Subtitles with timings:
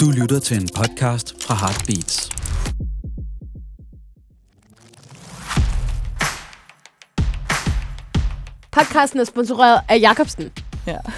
[0.00, 2.30] Du lytter til en podcast fra Heartbeats.
[8.72, 10.52] Podcasten er sponsoreret af Jacobsen.
[10.86, 10.98] Ja.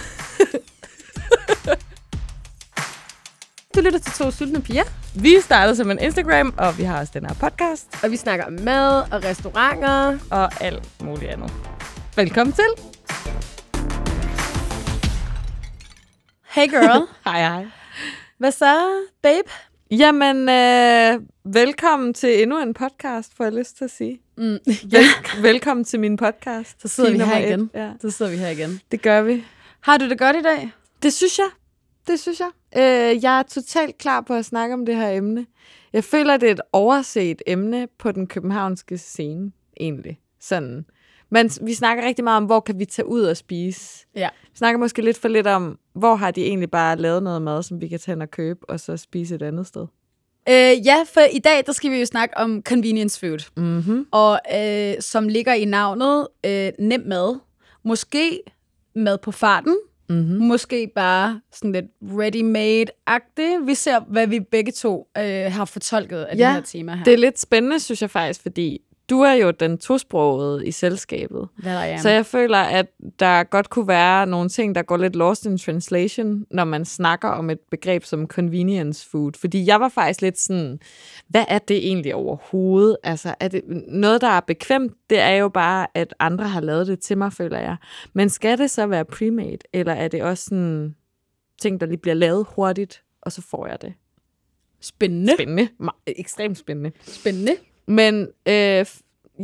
[3.74, 7.12] Du lytter til to sultne piger, Vi startede som en Instagram, og vi har også
[7.14, 10.18] den her podcast, og vi snakker om mad og restauranter.
[10.30, 11.52] og alt muligt andet.
[12.16, 12.64] Velkommen til.
[16.50, 17.06] Hey girl.
[17.24, 17.81] Hej, hej.
[18.42, 19.50] Hvad så, babe?
[19.90, 21.20] Jamen, øh,
[21.54, 24.20] velkommen til endnu en podcast, får jeg lyst til at sige.
[24.36, 24.44] Mm.
[24.92, 26.82] Vel- velkommen til min podcast.
[26.82, 27.46] Så sidder vi her et.
[27.48, 27.70] igen.
[27.74, 28.80] Ja, Så sidder vi her igen.
[28.90, 29.44] det gør vi.
[29.80, 30.70] Har du det godt i dag?
[31.02, 31.48] Det synes jeg.
[32.06, 32.50] Det synes jeg.
[32.76, 35.46] Øh, jeg er totalt klar på at snakke om det her emne.
[35.92, 40.20] Jeg føler, det er et overset emne på den københavnske scene, egentlig.
[40.40, 40.84] Sådan.
[41.32, 44.06] Men vi snakker rigtig meget om, hvor kan vi tage ud og spise.
[44.16, 44.28] Ja.
[44.42, 47.62] Vi snakker måske lidt for lidt om, hvor har de egentlig bare lavet noget mad,
[47.62, 49.86] som vi kan tage ind og købe, og så spise et andet sted.
[50.48, 53.50] Øh, ja, for i dag der skal vi jo snakke om convenience food.
[53.56, 54.06] Mm-hmm.
[54.10, 57.38] Og øh, som ligger i navnet øh, nem mad.
[57.84, 58.40] Måske
[58.94, 59.76] mad på farten.
[60.08, 60.38] Mm-hmm.
[60.46, 63.66] Måske bare sådan lidt ready-made-agtigt.
[63.66, 67.04] Vi ser, hvad vi begge to øh, har fortolket af Ja, det her tema her.
[67.04, 68.80] Det er lidt spændende, synes jeg faktisk, fordi
[69.12, 71.48] du er jo den tosprogede i selskabet.
[71.64, 71.98] Der er.
[71.98, 72.86] Så jeg føler, at
[73.18, 77.28] der godt kunne være nogle ting, der går lidt lost in translation, når man snakker
[77.28, 79.32] om et begreb som convenience food.
[79.40, 80.78] Fordi jeg var faktisk lidt sådan,
[81.28, 82.96] hvad er det egentlig overhovedet?
[83.02, 84.92] Altså, er det noget, der er bekvemt?
[85.10, 87.76] Det er jo bare, at andre har lavet det til mig, føler jeg.
[88.12, 90.94] Men skal det så være pre-made, eller er det også sådan
[91.60, 93.92] ting, der lige bliver lavet hurtigt, og så får jeg det?
[94.80, 95.32] Spændende.
[95.34, 95.68] Spændende.
[96.06, 96.92] Ekstremt spændende.
[97.02, 97.56] Spændende.
[97.88, 98.86] Men øh,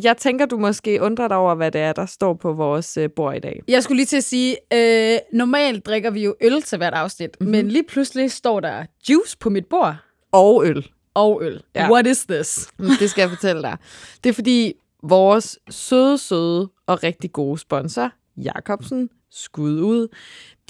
[0.02, 3.10] jeg tænker, du måske undrer dig over, hvad det er, der står på vores øh,
[3.16, 3.62] bord i dag.
[3.68, 7.30] Jeg skulle lige til at sige, øh, normalt drikker vi jo øl til hvert afsnit,
[7.40, 7.48] Mhm.
[7.48, 7.64] mm-hmm.
[7.64, 9.96] men lige pludselig står der juice på mit bord
[10.32, 10.86] Og øl.
[11.14, 11.62] og øl.
[11.74, 11.90] Ja.
[11.90, 12.68] What is this?
[13.00, 13.76] Det skal jeg fortælle dig.
[14.24, 20.08] Det er fordi vores søde, søde og rigtig gode sponsor, Jacobsen, skud ud,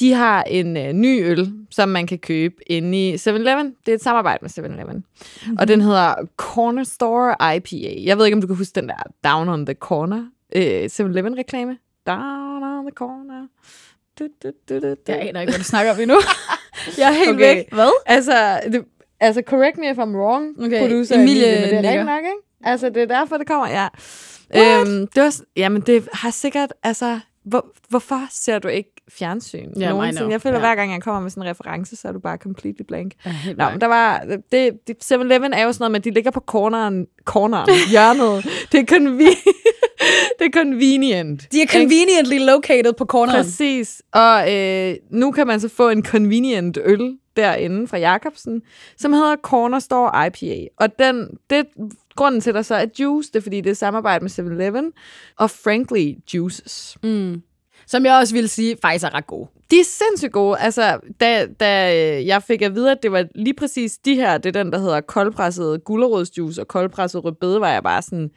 [0.01, 3.75] de har en øh, ny øl, som man kan købe inde i 7-Eleven.
[3.87, 4.95] Det er et samarbejde med 7-Eleven.
[4.97, 5.57] Mm-hmm.
[5.59, 8.03] Og den hedder Corner Store IPA.
[8.05, 10.25] Jeg ved ikke, om du kan huske den der Down on the Corner
[10.57, 11.77] øh, 7-Eleven-reklame.
[12.07, 13.47] Down on the corner.
[14.19, 14.97] Du, du, du, du, du.
[15.09, 16.17] Jeg aner ikke, hvad du snakker om endnu.
[16.99, 17.57] jeg er helt Okay.
[17.57, 17.73] væk.
[17.73, 17.91] Hvad?
[18.07, 18.85] Altså, det,
[19.21, 22.19] altså, correct me if I'm wrong, Okay, producer Emilie Emilie, men det er rigtigt nok,
[22.19, 22.43] ikke?
[22.65, 23.89] Altså, det er derfor, det kommer, ja.
[24.57, 29.59] Øhm, det var, jamen, det har sikkert, altså, hvor, hvorfor ser du ikke fjernsyn?
[29.59, 30.19] I nogensinde?
[30.21, 30.31] know.
[30.31, 30.61] Jeg føler, Ja.
[30.61, 33.13] hver gang jeg kommer med sådan en reference, så er du bare completely blank.
[33.27, 36.11] Ja, Nå, men der var, det, det 7-Eleven er jo sådan noget med, at de
[36.11, 38.45] ligger på corneren, corneren hjørnet.
[38.73, 39.53] det, er conve-
[40.39, 41.53] det er convenient.
[41.53, 43.45] De er conveniently located på corneren.
[43.45, 44.03] Præcis.
[44.13, 48.63] Og øh, nu kan man så få en convenient øl derinde fra Jacobsen,
[48.97, 50.67] som hedder Corner Store IPA.
[50.77, 51.67] Og den, det,
[52.17, 54.93] grunden til, at der så er juice, det er, fordi det er samarbejde med 7-Eleven
[55.39, 56.97] og Frankly Juices.
[57.03, 57.43] Mm.
[57.89, 59.49] Som jeg også ville sige, faktisk er ret gode.
[59.71, 60.59] De er sindssygt gode.
[60.59, 64.39] Altså, da, da øh, jeg fik at vide, at det var lige præcis de her,
[64.39, 68.31] det er den, der hedder koldpresset gulerodsjuice og koldpresset rødbede, var jeg bare sådan,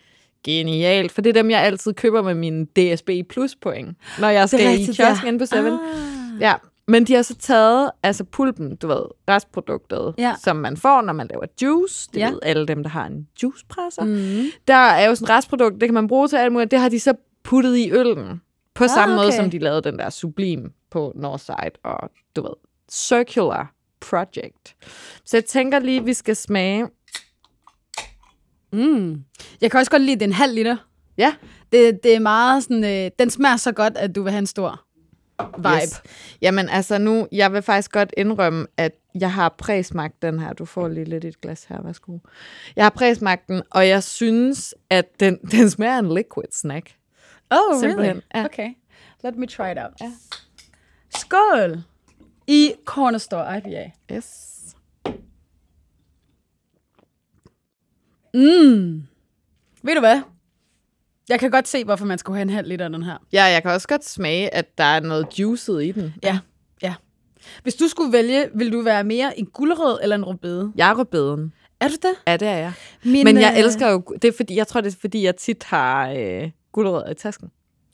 [0.43, 1.11] genialt.
[1.11, 4.59] For det er dem, jeg altid køber med mine DSB Plus point, når jeg skal
[4.63, 5.05] i rigtigt, ja.
[5.05, 5.55] kiosken inde på 7.
[5.55, 5.71] Ah.
[6.39, 6.53] Ja,
[6.87, 10.33] men de har så taget altså pulpen, du ved, restproduktet, Ja.
[10.43, 12.09] som man får, når man laver juice.
[12.13, 12.25] Det Ja.
[12.25, 12.31] ja.
[12.31, 14.03] ved alle dem, der har en juicepresser.
[14.03, 14.09] Mm.
[14.11, 14.45] Mm.
[14.67, 16.71] Der er jo sådan et restprodukt, det kan man bruge til alt muligt.
[16.71, 17.13] Det har de så
[17.43, 18.41] puttet i øllen.
[18.81, 19.37] På ah, samme måde, okay.
[19.37, 22.53] som de lavede den der Sublim på Northside og, du ved,
[22.91, 24.75] Circular Project.
[25.25, 26.87] Så jeg tænker lige, vi skal smage.
[28.73, 29.23] Mm.
[29.61, 30.77] Jeg kan også godt lide, at det er en halv liter.
[31.17, 31.33] Ja,
[31.71, 34.47] Det, det er meget sådan, øh, den smager så godt, at du vil have en
[34.47, 34.81] stor
[35.57, 35.69] vibe.
[35.69, 36.01] Yes.
[36.41, 40.53] Jamen altså nu, jeg vil faktisk godt indrømme, at jeg har præsmagt den her.
[40.53, 42.17] Du får lige lidt et glas her, værsgo.
[42.75, 46.91] Jeg har præsmagt den, og jeg synes, at den, den smager en liquid snack.
[47.51, 48.21] Oh, Simpelthen, really?
[48.35, 48.45] ja.
[48.45, 48.69] Okay.
[49.23, 50.01] Let me try it out.
[50.01, 50.11] Ja.
[51.17, 51.83] Skål!
[52.47, 53.91] I Corner Store IPA.
[54.11, 54.47] Yes.
[58.33, 59.03] Mm.
[59.83, 60.21] Ved du hvad?
[61.29, 63.17] Jeg kan godt se, hvorfor man skulle have en halv liter af den her.
[63.33, 66.13] Ja, jeg kan også godt smage, at der er noget juicet i den.
[66.23, 66.39] Ja,
[66.83, 66.93] ja.
[67.63, 70.71] Hvis du skulle vælge, vil du være mere en gulerod eller en rødbede?
[70.75, 71.53] Jeg er rødbeden.
[71.79, 72.13] Er du det?
[72.27, 72.73] Ja, det er jeg.
[73.03, 75.35] Min, Men jeg øh, elsker jo, det er fordi, jeg tror, det er fordi, jeg
[75.35, 77.49] tit har øh, gulerødder i tasken.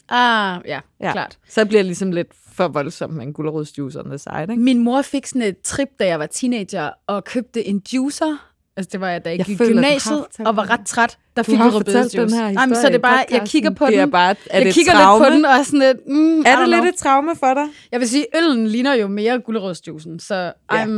[0.10, 1.12] Ah, ja, Ja.
[1.12, 1.38] klart.
[1.50, 4.56] Så bliver det ligesom lidt for voldsomt med en gulerodsjuice on the side, ikke?
[4.56, 8.38] Min mor fik sådan et trip, da jeg var teenager, og købte en juicer.
[8.78, 11.18] Altså, det var jeg, da jeg, Jeg gik i gymnasiet, og var ret træt.
[11.36, 13.70] Der fik vi fortalt den her Nej, men så er det i bare, jeg kigger
[13.70, 14.12] på Det er den.
[14.12, 15.26] bare- er jeg kigger traume?
[15.26, 17.64] lidt på den, og er sådan lidt, mm, Er det lidt et traume for dig?
[17.92, 20.84] Jeg vil sige, øllen ligner jo mere gulerodsjuicen, så Ja.
[20.86, 20.90] I'm,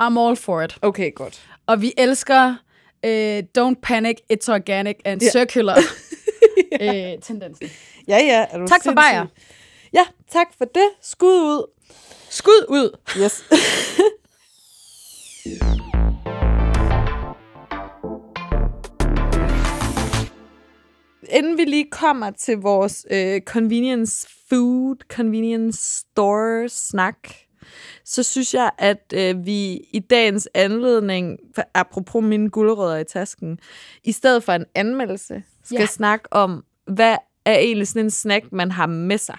[0.00, 0.76] I'm all for it.
[0.82, 1.42] Okay, godt.
[1.66, 2.54] Og vi elsker
[3.06, 5.30] øh, Don't Panic, It's Organic and Ja.
[5.30, 5.78] Circular
[6.82, 7.70] øh, tendensen.
[8.08, 8.46] Ja, ja.
[8.50, 9.26] Er du Tak for bajer.
[9.92, 10.88] Ja, tak for det.
[11.02, 11.70] Skud ud.
[12.30, 12.98] Skud ud.
[13.18, 13.44] Yes.
[21.30, 27.18] Inden vi lige kommer til vores øh, convenience food, convenience store snak,
[28.04, 31.38] så synes jeg, at øh, vi i dagens anledning,
[31.74, 33.58] apropos mine gulerødder i tasken,
[34.04, 35.86] i stedet for en anmeldelse, skal Ja.
[35.86, 39.38] snakke om, hvad er egentlig sådan en snack, man har med sig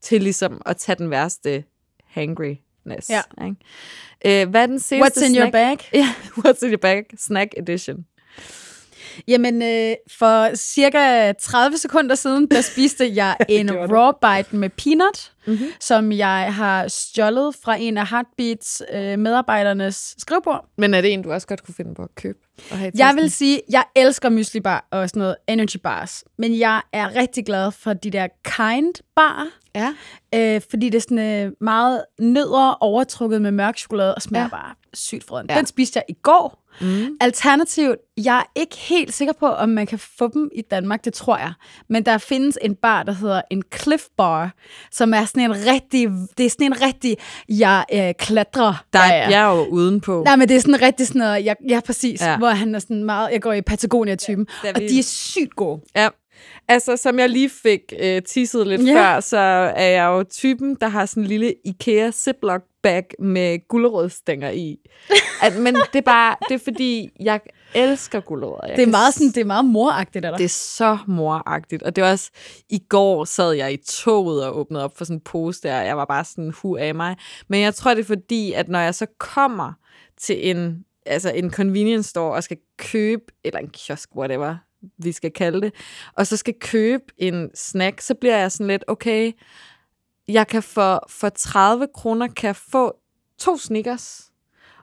[0.00, 1.64] til ligesom at tage den værste
[2.06, 3.10] hangryness.
[3.10, 3.22] Ja.
[3.44, 4.42] Ikke?
[4.42, 5.52] Øh, hvad er den seneste What's in your snack?
[5.52, 5.78] bag?
[6.02, 7.04] Ja, what's in your bag?
[7.18, 8.06] Snack edition.
[9.28, 15.32] Jamen, øh, for cirka 30 sekunder siden, der spiste jeg en raw bite med peanut,
[15.46, 15.58] Mhm.
[15.80, 20.66] som jeg har stjålet fra en af Heartbeats øh, medarbejdernes skrivebord.
[20.78, 22.38] Men er det en, du også godt kunne finde på at købe?
[22.70, 26.58] Og have Jeg vil sige, jeg elsker muesli bar og sådan noget energy bars, men
[26.58, 29.94] jeg er rigtig glad for de der kind bar, Ja.
[30.34, 34.48] øh, fordi det er sådan øh, meget nødder overtrukket med mørk chokolade og smager ja.
[34.48, 35.46] Bare sygt frøden.
[35.50, 35.56] Ja.
[35.56, 36.64] Den spiste jeg i går.
[36.80, 37.16] Mm.
[37.20, 41.14] Alternativt, jeg er ikke helt sikker på, om man kan få dem i Danmark, det
[41.14, 41.52] tror jeg.
[41.88, 44.54] Men der findes en bar, der hedder en Cliff Bar,
[44.92, 46.08] som er sådan en rigtig,
[46.38, 47.16] det er sådan en rigtig,
[47.48, 48.84] jeg øh, klatrer.
[48.92, 50.22] Der er et bjerg udenpå.
[50.24, 52.36] Nej, men det er sådan rigtig sådan noget, jeg, ja, præcis, Ja.
[52.38, 55.80] hvor han er sådan meget, jeg går i Patagonia-typen, Ja, og de er sygt gode.
[55.96, 56.08] Ja.
[56.68, 58.94] Altså, som jeg lige fik øh, tisset lidt Ja.
[58.94, 59.36] før, så
[59.76, 64.76] er jeg jo typen, der har sådan en lille IKEA Ziploc bag med gulerødstænger i.
[65.42, 67.40] At, men det er bare, det er fordi, jeg
[67.74, 68.66] elsker gulerødder.
[68.68, 70.32] Jeg Det er meget, sådan, det er meget moragtigt dig.
[70.38, 71.82] Det er så moragtigt.
[71.82, 72.30] Og det var også,
[72.68, 75.86] i går sad jeg i toget og åbnede op for sådan en pose der, og
[75.86, 77.16] jeg var bare sådan, hu af mig.
[77.48, 79.72] Men jeg tror, det er fordi, at når jeg så kommer
[80.20, 84.56] til en, altså en convenience store og skal købe, eller en kiosk, whatever
[84.98, 85.74] vi skal kalde det,
[86.16, 89.32] og så skal købe en snack, så bliver jeg sådan lidt, okay,
[90.28, 92.96] jeg kan for, for 30 kroner kan jeg få
[93.38, 94.24] to Snickers,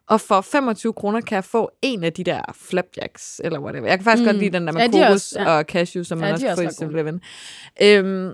[0.07, 3.87] og for 25 kroner kan jeg få en af de der flapjacks, eller whatever.
[3.87, 4.25] Jeg kan faktisk mm.
[4.27, 5.49] godt lide den der med Ja, kokos også- ja.
[5.57, 6.89] og cashew, som man Ja, også også i ret gode.
[6.89, 7.21] 7-Eleven.
[7.81, 8.33] Øhm,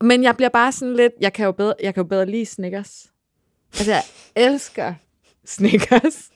[0.00, 2.46] men jeg bliver bare sådan lidt, jeg kan jo bedre, jeg kan jo bedre lide
[2.46, 3.06] Snickers.
[3.72, 4.02] Altså, jeg
[4.36, 4.94] elsker
[5.46, 6.30] Snickers.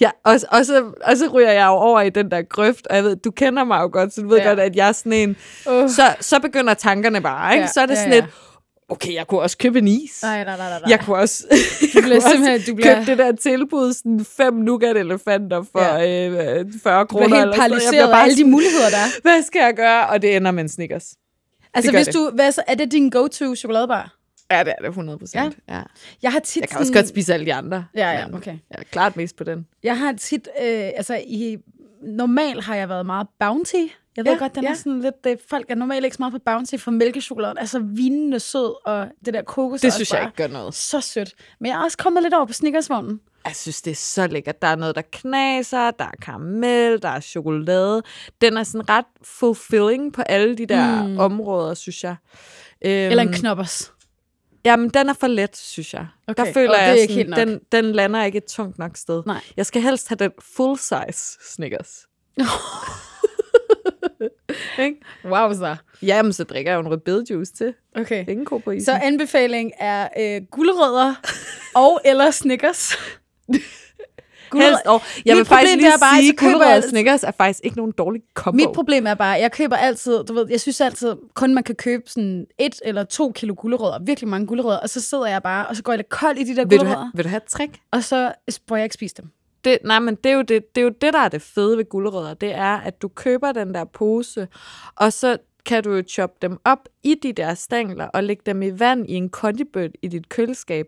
[0.00, 2.96] Ja, og, og, så, og så ryger jeg jo over i den der grøft, og
[2.96, 4.48] jeg ved, du kender mig jo godt, så du ved Ja.
[4.48, 5.36] godt, at jeg er sådan en,
[5.70, 5.90] Uh.
[5.90, 7.62] så, så begynder tankerne bare, ikke?
[7.62, 8.20] Ja, så er det ja, sådan ja.
[8.20, 8.30] lidt,
[8.88, 10.22] okay, jeg kunne også købe en is.
[10.22, 10.80] Nej, nej, nej, nej.
[10.90, 11.44] Jeg kunne også,
[11.94, 16.28] Du bliver simpelthen, du bliver, købe det der tilbud, sådan fem nougat-elefanter for Ja.
[16.28, 17.26] øh, 40 du kroner.
[17.26, 17.46] bliver helt noget.
[17.46, 19.20] Jeg paralyseret bliver af bare alle de muligheder, der er.
[19.22, 20.06] Hvad skal jeg gøre?
[20.06, 21.04] Og det ender med en Snickers.
[21.74, 22.14] Altså, hvis det.
[22.14, 24.14] du, hvad, så, er det din go-to chokoladebar?
[24.50, 25.58] Ja, det er det 100 procent.
[25.68, 25.76] Ja.
[25.76, 25.82] ja.
[26.22, 27.84] Jeg har tit Jeg kan også godt spise alle de andre.
[27.94, 28.50] Ja, ja, okay.
[28.70, 29.66] Jeg er klart mest på den.
[29.82, 31.56] Jeg har tit, øh, altså i,
[32.02, 33.74] normalt har jeg været meget bounty.
[34.16, 34.70] Jeg ved Ja, godt, den ja.
[34.70, 37.58] er sådan lidt, det, folk er normalt ikke så meget på bounty for mælkechokoladen.
[37.58, 40.74] Altså vinende sød, og det der kokos Det synes jeg ikke gør noget.
[40.74, 41.34] Så sødt.
[41.60, 43.20] Men jeg er også kommet lidt over på Snickersvognen.
[43.44, 44.62] Jeg synes, det er så lækkert.
[44.62, 48.02] Der er noget, der knaser, der er karamel, der er chokolade.
[48.40, 51.18] Den er sådan ret fulfilling på alle de der mm.
[51.18, 52.16] områder, synes jeg.
[52.84, 53.92] Øhm, Eller en knoppers.
[54.64, 56.06] Jamen, den er for let, synes jeg.
[56.28, 59.22] Okay, Der føler er jeg, sådan, den, den lander ikke et tungt nok sted.
[59.26, 59.40] Nej.
[59.56, 62.06] Jeg skal helst have den full-size Snickers.
[65.24, 65.76] Wow, så.
[66.02, 67.74] Jamen, så drikker jeg jo en rødbedejuice til.
[67.96, 68.24] Okay.
[68.28, 68.84] Ingen ko på isen.
[68.84, 71.14] Så anbefaling er øh, gulerødder
[71.74, 72.92] og eller Snickers.
[74.58, 76.76] Helst, og jeg Mit vil faktisk problem, lige det er bare, sige, så at jeg
[76.76, 78.56] og Snickers er faktisk ikke nogen dårlig kombo.
[78.56, 81.74] Mit problem er bare, jeg køber altid, du ved, jeg synes altid, kun man kan
[81.74, 85.66] købe sådan et eller to kilo gulerødder, virkelig mange gulerødder, og så sidder jeg bare,
[85.66, 87.28] og så går jeg lidt kold i de der vil, du gulerødder, have, vil du
[87.28, 87.78] have et trick?
[87.90, 88.32] og så
[88.68, 89.30] får jeg ikke spise dem.
[89.64, 91.76] Det, nej, men det er, jo det, det er jo det, der er det fede
[91.76, 92.34] ved gulerødder.
[92.34, 94.48] Det er, at du køber den der pose,
[94.96, 98.62] og så kan du jo choppe dem op i de der stængler og lægge dem
[98.62, 100.86] i vand i en kondibøt i dit køleskab.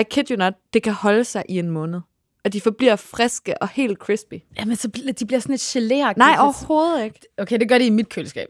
[0.00, 2.00] I kid you not, det kan holde sig i en måned.
[2.46, 4.34] Og de forbliver friske og helt crispy.
[4.58, 4.88] Jamen, så
[5.18, 7.20] de bliver sådan et gelé Nej, overhovedet ikke.
[7.38, 8.48] Okay, det gør de i mit køleskab.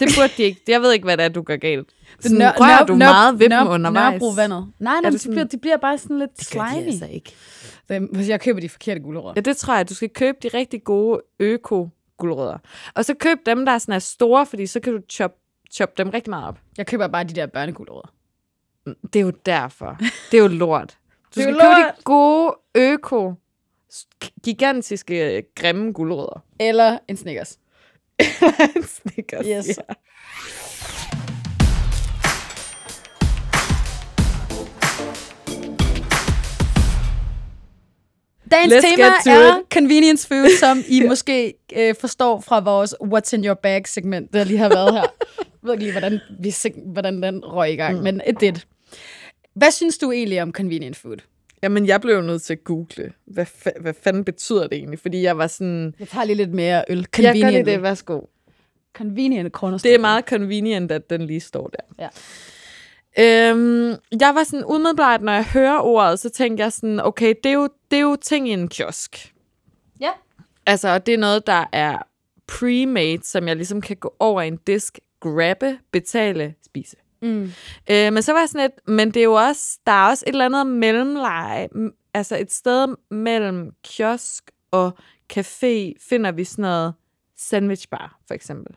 [0.00, 0.60] Det burde de ikke.
[0.68, 1.88] Jeg ved ikke, hvad det er, du gør galt.
[2.20, 4.10] Sådan, Nør- rører nør- du nør- meget ved dem nør- undervejs?
[4.10, 4.72] Nørrebro vandet.
[4.78, 6.86] Nej, nej, det de, sådan- bliver, de bliver bare sådan lidt Det slimy.
[6.86, 7.32] altså ikke.
[7.88, 9.32] Dem- Hvis jeg køber de forkerte gulerødder.
[9.36, 9.88] Ja, det tror jeg.
[9.88, 12.58] Du skal købe de rigtig gode øko gulerødder.
[12.94, 15.32] Og så køb dem, der er, sådan er store, fordi så kan du chop,
[15.72, 16.58] chop dem rigtig meget op.
[16.78, 18.12] Jeg køber bare de der børnegulerødder.
[19.12, 19.96] Det er jo derfor.
[20.30, 20.98] Det er jo lort.
[21.36, 23.32] Du Det er skal købe de gode øko,
[24.44, 26.44] gigantiske, grimme gulerødder.
[26.60, 27.58] Eller en Snickers.
[28.96, 29.46] Snickers.
[29.46, 29.78] Yes.
[29.78, 29.94] Ja.
[38.50, 39.64] Dagens Let's tema er it.
[39.74, 44.44] convenience food, som I måske øh, forstår fra vores What's in your bag segment, der
[44.44, 45.04] lige har været her.
[45.38, 46.54] Jeg ved ikke lige, hvordan, vi,
[46.86, 48.02] hvordan den røg i gang, mm.
[48.02, 48.73] men it did.
[49.54, 51.16] Hvad synes du egentlig om convenient food?
[51.62, 54.98] Jamen, jeg blev jo nødt til at google, hvad, fa- hvad fanden betyder det egentlig?
[54.98, 56.96] Fordi jeg var sådan, Jeg tager lige lidt mere øl.
[56.98, 57.66] jeg gør lige Convenient.
[57.66, 58.20] det, værsgo.
[58.96, 62.04] Convenient corner Det er meget convenient, at den lige står der.
[62.04, 62.08] Ja.
[63.18, 63.88] Øhm,
[64.20, 67.54] jeg var sådan umiddelbart, når jeg hører ordet, så tænkte jeg sådan, okay, det er
[67.54, 69.34] jo, det er jo ting i en kiosk.
[70.00, 70.10] Ja.
[70.66, 71.98] Altså, og det er noget, der er
[72.52, 76.96] pre-made, som jeg ligesom kan gå over en disk, grabbe, betale, spise.
[77.24, 77.50] Mm.
[77.90, 80.24] Øh, men så var jeg sådan lidt, men det er jo også, der er også
[80.26, 81.68] et eller andet mellemleje,
[82.14, 84.98] altså et sted mellem kiosk og
[85.32, 86.94] café, finder vi sådan noget
[87.36, 88.76] sandwichbar, for eksempel.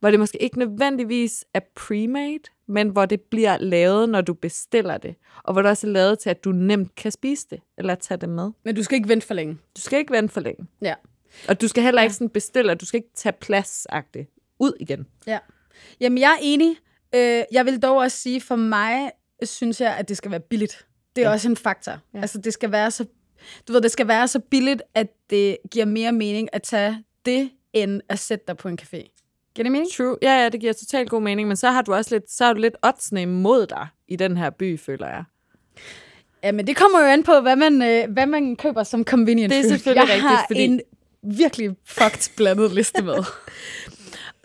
[0.00, 4.98] Hvor det måske ikke nødvendigvis er pre-made, men hvor det bliver lavet, når du bestiller
[4.98, 5.14] det.
[5.42, 8.18] Og hvor det også er lavet til, at du nemt kan spise det, eller tage
[8.18, 8.50] det med.
[8.64, 9.58] Men du skal ikke vente for længe.
[9.76, 10.66] Du skal ikke vente for længe.
[10.82, 10.94] Ja.
[11.48, 13.86] Og du skal heller ikke sådan bestille, og du skal ikke tage plads
[14.58, 15.06] ud igen.
[15.26, 15.38] Ja.
[16.00, 16.76] Jamen, jeg er enig.
[17.14, 19.10] Øh, jeg vil dog også sige, for mig
[19.42, 20.86] synes jeg, at det skal være billigt.
[21.16, 21.32] Det er ja.
[21.32, 21.98] Også en faktor.
[22.14, 22.20] Ja.
[22.20, 23.04] Altså, det skal være så
[23.68, 27.50] du ved, det skal være så billigt, at det giver mere mening at tage det,
[27.72, 29.10] end at sætte dig på en café.
[29.54, 29.92] Giver det mening?
[29.92, 30.16] True.
[30.22, 32.52] Ja, ja, det giver totalt god mening, men så har du også lidt, så har
[32.52, 35.24] du lidt oddsene imod dig i den her by, føler jeg.
[36.42, 39.50] Ja, men det kommer jo an på, hvad man, øh, hvad man køber som convenient
[39.50, 39.70] Det er food.
[39.70, 40.80] selvfølgelig jeg rigtigt, fordi- en
[41.38, 43.14] virkelig fucked blandet liste med.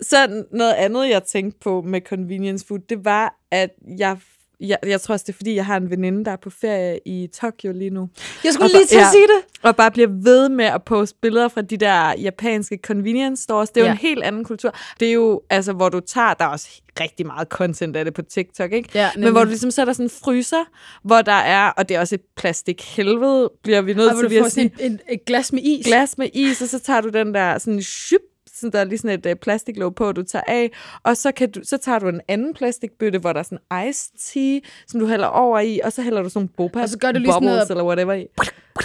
[0.01, 4.17] Så noget andet, jeg tænkte på med convenience food, det var, at jeg,
[4.59, 6.99] jeg, jeg tror også, det er, fordi jeg har en veninde, der er på ferie
[7.05, 8.09] i Tokyo lige nu.
[8.43, 9.11] Jeg skulle Og lige til at ja.
[9.11, 9.59] sige det.
[9.63, 13.69] Og bare bliver ved med at poste billeder fra de der japanske convenience stores.
[13.69, 13.91] Det er jo Ja.
[13.91, 14.73] en helt anden kultur.
[14.99, 18.13] Det er jo, altså, hvor du tager, der er også rigtig meget content af det
[18.13, 18.89] på TikTok, ikke?
[18.95, 20.63] Ja, Men hvor du ligesom sætter sådan en fryser,
[21.03, 24.23] hvor der er, og det er også et plastik helvede, bliver vi nødt Og til
[24.23, 25.85] du lige får at sige, sådan et, et, et glas med is.
[25.85, 28.21] glas med is, og så tager du den der sådan shup,
[28.59, 30.71] sådan der er lige sådan et uh, plastiklåg på, du tager af,
[31.03, 34.11] og så, kan du, så tager du en anden plastikbøtte, hvor der er sådan iced
[34.33, 36.97] tea, som du hælder over i, og så hælder du sådan nogle boba Og så
[36.97, 38.25] gør du lige sådan noget- eller whatever i.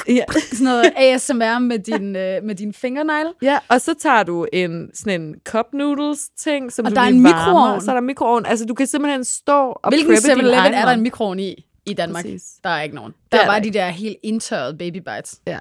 [0.08, 0.24] Ja.
[0.52, 3.32] Sådan noget ASMR med din, øh, med din fingernegle.
[3.42, 7.00] ja, og så tager du en sådan en cup noodles ting, som Og du der
[7.00, 7.80] er en varmer, mikroovn.
[7.80, 8.46] så er der mikroovn.
[8.46, 11.38] Altså, du kan simpelthen stå og Hvilken preppe din 7-Eleven egen er der en mikroovn
[11.38, 12.24] i i Danmark?
[12.24, 12.42] Præcis.
[12.64, 13.12] Der er ikke nogen.
[13.12, 15.40] Det Der er er bare der de der helt indtørrede baby bites.
[15.46, 15.58] Ja.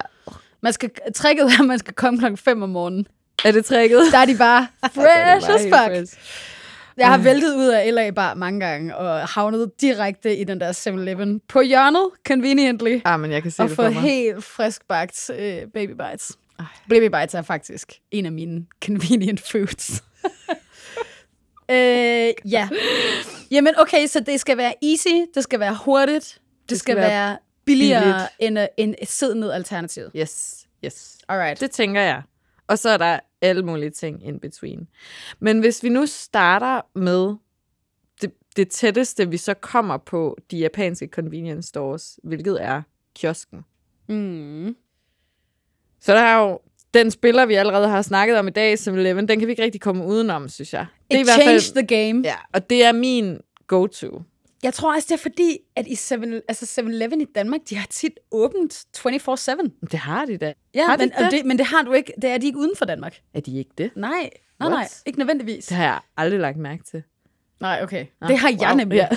[0.62, 3.06] Man skal, tricket er, at man skal komme klokken 5 om morgenen.
[3.44, 4.00] Er det tricket?
[4.12, 5.72] Der er de bare fresh as fuck.
[5.72, 6.14] Fresh.
[6.96, 10.72] Jeg har væltet ud af LA bar mange gange, og havnet direkte i den der
[10.72, 15.30] 7-Eleven på hjørnet, conveniently, Ah, men jeg kan se og det fået helt frisk bagt
[15.30, 16.32] øh, baby bites.
[16.88, 19.90] Baby bites er faktisk en af mine convenient foods.
[21.70, 22.68] øh, ja.
[23.50, 26.96] Jamen okay, så det skal være easy, det skal være hurtigt, det, det skal, skal
[26.96, 28.30] være, være billigere billigt.
[28.38, 30.04] end, øh, end et sid ned alternativ.
[30.16, 31.18] Yes, yes.
[31.28, 31.60] Alright.
[31.60, 32.22] Det tænker jeg.
[32.66, 34.88] Og så er der alle mulige ting in between.
[35.40, 37.34] Men hvis vi nu starter med
[38.20, 42.82] det, det tætteste, vi så kommer på de japanske convenience stores, hvilket er
[43.16, 43.64] kiosken.
[44.08, 44.76] Mm.
[46.00, 46.58] Så der er jo
[46.94, 49.62] den spiller, vi allerede har snakket om i dag, som Eleven, den kan vi ikke
[49.62, 50.86] rigtig komme udenom, synes jeg.
[51.10, 52.22] Det er It i hvert changed fald, the game.
[52.24, 54.22] ja, og det er min go-to.
[54.64, 56.14] Jeg tror også, det er fordi, at i 7,
[56.48, 59.86] altså 7-Eleven i Danmark, de har tit åbent 24-7.
[59.90, 60.52] Det har de da.
[60.74, 61.32] Ja, Har de men, det?
[61.32, 62.12] det, men det har du ikke.
[62.22, 63.20] Det er de ikke uden for Danmark.
[63.34, 63.90] Er de ikke det?
[63.96, 64.30] Nej,
[64.60, 64.88] nej, nej.
[65.06, 65.66] Ikke nødvendigvis.
[65.66, 67.02] Det har jeg aldrig lagt mærke til.
[67.60, 68.06] Nej, okay.
[68.20, 68.76] Ah, det har jeg wow.
[68.76, 68.96] nemlig.
[68.96, 69.08] Ja.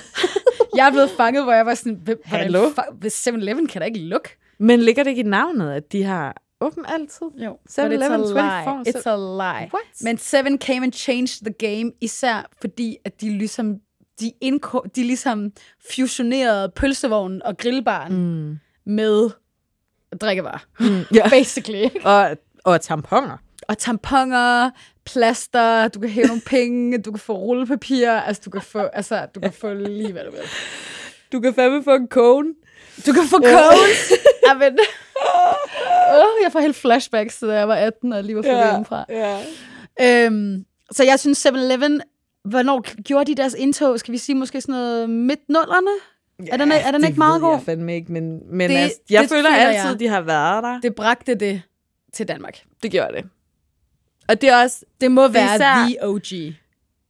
[0.76, 2.70] jeg er blevet fanget, hvor jeg var sådan, "Hvem- hvordan Hallo?
[2.70, 4.30] fa- hvis 7-Eleven kan da ikke lukke.
[4.60, 7.28] Men ligger det ikke i navnet, at de har åben altid?
[7.46, 8.84] Jo, 7-Eleven but it's a 24/7.
[8.84, 8.94] lie.
[8.96, 9.70] It's a lie.
[9.74, 10.02] What?
[10.04, 13.76] Men 7 came and changed the game, især fordi, at de ligesom,
[14.20, 15.52] de, indko- de ligesom
[15.92, 18.60] fusionerede pølsevognen og grillbaren mm.
[18.94, 19.30] med
[20.22, 20.66] drikkevarer.
[20.80, 21.30] Mm, ja.
[21.38, 21.90] Basically.
[22.04, 23.38] Og, og tamponer.
[23.68, 24.70] Og tamponer,
[25.06, 29.28] plaster, du kan hæve nogle penge, du kan få rullepapir, altså du kan få, altså,
[29.36, 30.40] du kan få lige hvad du vil.
[31.32, 32.54] Du kan fandme få en cone.
[33.06, 34.14] Du kan få cones.
[34.52, 34.80] Amen.
[36.10, 38.70] oh, jeg får helt flashbacks til, da jeg var 18 og lige var flyttet ja.
[38.70, 39.06] hjemmefra.
[39.10, 39.42] ja.
[40.02, 42.02] Øhm, så jeg synes 7-Eleven,
[42.50, 44.00] hvornår gjorde de deres indtog?
[44.00, 45.90] Skal vi sige måske sådan noget midt-nullerne?
[46.52, 47.52] er den, er den det ikke meget god?
[47.54, 50.00] jeg fandme ikke, men, men Det- altså, jeg det føler altid, jeg.
[50.00, 50.80] de har været der.
[50.82, 51.62] Det, bragte det
[52.14, 52.64] til Danmark.
[52.84, 53.26] det gjorde det.
[54.30, 56.54] Og det er også Det må være the OG.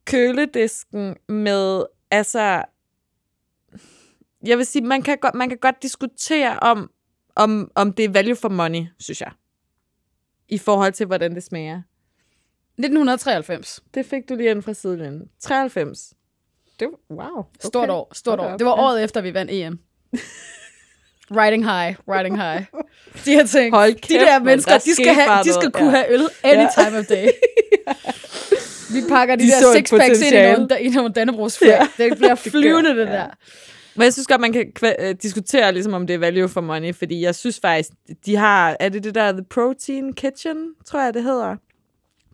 [0.04, 2.62] køledisken med, altså,
[4.46, 6.90] jeg vil sige, man kan godt, man kan godt diskutere om,
[7.36, 9.30] om, om det er value for money, synes jeg.
[10.48, 11.82] I forhold til, hvordan det smager.
[12.78, 13.80] 1993.
[13.94, 15.22] Det fik du lige ind fra sidelinjen.
[15.40, 16.12] 93.
[16.80, 17.38] Det var, wow.
[17.38, 17.48] Okay.
[17.64, 18.10] Stort år.
[18.14, 18.56] Stort Hold år.
[18.56, 18.82] Det var Ja.
[18.82, 19.78] året efter, vi vandt EM.
[21.30, 22.64] Riding high, riding high.
[23.24, 23.74] De her ting.
[23.76, 25.96] Hold de kæft, der mand, mennesker, der de skal, have, de skal kunne Ja.
[25.96, 26.68] have øl any Ja.
[26.84, 27.26] time of day.
[28.94, 31.68] Vi pakker de, De der sixpacks ind i nogle, i nogle Dannebrogsflag.
[31.98, 32.04] Ja.
[32.04, 33.12] Det bliver Det flyvende, det ja.
[33.12, 33.26] der.
[33.94, 36.60] Men jeg synes godt, man kan kva- øh, diskutere, ligesom, om det er value for
[36.60, 37.90] money, fordi jeg synes faktisk,
[38.26, 40.56] de har, er det det der The Protein Kitchen,
[40.86, 41.56] tror jeg, det hedder?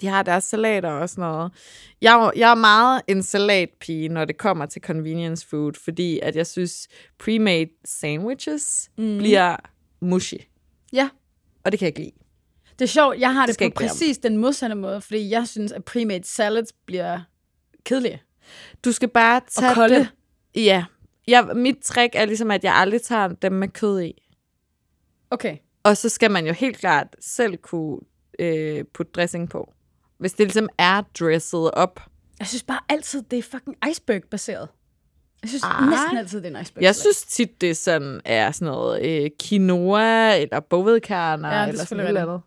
[0.01, 1.53] De har deres salater og sådan noget.
[2.01, 6.37] Jeg, er jeg er meget en salatpige, når det kommer til convenience food, fordi at
[6.37, 6.89] jeg synes,
[7.23, 9.19] pre-made sandwiches mm.
[9.19, 9.57] bliver
[10.01, 10.35] mushy.
[10.93, 11.09] Ja.
[11.65, 12.25] Og det kan jeg ikke lide.
[12.79, 15.73] Det er sjovt, jeg har Det det, på præcis den modsatte måde, fordi jeg synes,
[15.73, 17.21] at pre-made salads bliver
[17.85, 18.23] kedelige.
[18.85, 19.95] Du skal bare tage kolde.
[19.95, 20.09] det.
[20.55, 20.85] Ja.
[21.27, 24.23] Jeg, mit trick er ligesom, at jeg aldrig tager dem med kød i.
[25.31, 25.57] Okay.
[25.83, 27.99] Og så skal man jo helt klart selv kunne
[28.39, 29.74] øh, putte dressing på.
[30.25, 32.00] Hvis det ligesom er dresset op.
[32.38, 34.69] Jeg synes bare altid, det er fucking iceberg-baseret.
[35.43, 35.90] Jeg synes Ej.
[35.90, 36.83] næsten altid, det er en iceberg.
[36.83, 41.69] Jeg synes tit, det sådan er sådan noget øh, quinoa eller bovedkerner Ja, det er
[41.69, 42.40] eller sådan noget.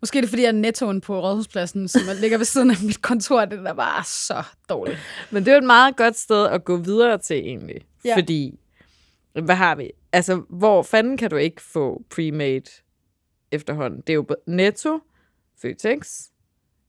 [0.00, 3.02] Måske er det, fordi jeg er nettoen på Rådhuspladsen, som ligger ved siden af mit
[3.02, 3.44] kontor.
[3.44, 4.98] Det der bare er så dårligt.
[5.30, 7.80] Men det er jo et meget godt sted at gå videre til egentlig.
[8.04, 8.16] Ja.
[8.16, 8.58] Fordi,
[9.42, 9.90] hvad har vi?
[10.12, 12.84] Altså, hvor fanden kan du ikke få pre-made
[13.52, 14.00] efterhånden?
[14.00, 15.00] Det er jo Netto,
[15.62, 16.28] Føtex,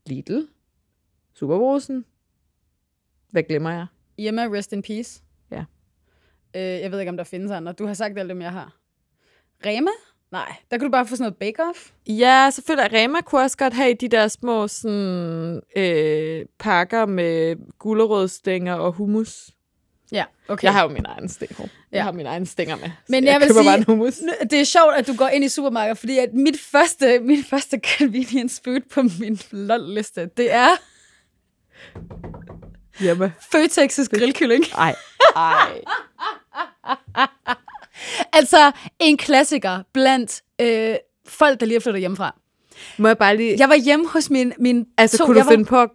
[0.06, 0.40] Lidl,
[1.34, 2.04] Superbrusen.
[3.30, 3.86] Hvad glemmer jeg?
[4.18, 5.22] Irma, rest in peace.
[5.50, 5.64] Ja.
[6.56, 7.72] Øh, jeg ved ikke, om der findes andre.
[7.72, 8.76] Du har sagt alt dem, jeg har.
[9.66, 9.90] Rema?
[10.30, 11.92] Nej, der kan du bare få sådan noget bake-off.
[12.06, 12.92] Ja, selvfølgelig.
[12.92, 19.50] Rema kunne også godt have de der små sådan, øh, pakker med gulerødstænger og hummus.
[20.12, 20.64] Ja, okay.
[20.64, 21.54] Jeg har jo min egen stænger.
[21.60, 21.66] Ja.
[21.92, 22.90] Jeg har min egen stænger med.
[23.08, 24.14] Men så jeg vil sige- bare en hummus.
[24.50, 27.80] Det er sjovt, at du går ind i supermarkedet, fordi at mit første, mit første
[27.98, 30.68] convenience food på min lol-liste, det er
[33.00, 33.32] Hjemme.
[33.54, 34.64] Føtex's grillkylling.
[34.78, 34.94] Ej.
[35.36, 35.80] Ej.
[38.32, 40.94] Altså en klassiker blandt øh,
[41.28, 42.39] folk, der lige er flyttet hjemmefra.
[42.98, 43.56] Må jeg bare lige...
[43.58, 45.88] Jeg var hjemme hos min, min Altså, to, kunne du jeg var, finde på at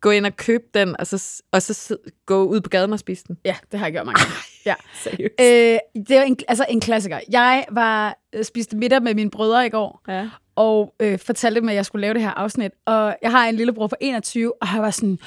[0.00, 3.24] gå ind og købe den, og så, og så gå ud på gaden og spise
[3.28, 3.36] den?
[3.44, 4.34] Ja, det har jeg gjort mange gange.
[4.66, 4.74] Ja.
[5.02, 5.34] Seriøst.
[5.40, 7.20] Øh, det er en, altså en klassiker.
[7.30, 10.28] Jeg var øh, spiste middag med mine brødre i går, Ja.
[10.56, 12.72] og øh, fortalte dem, at jeg skulle lave det her afsnit.
[12.86, 15.18] Og jeg har en lillebror på 21, og han var sådan,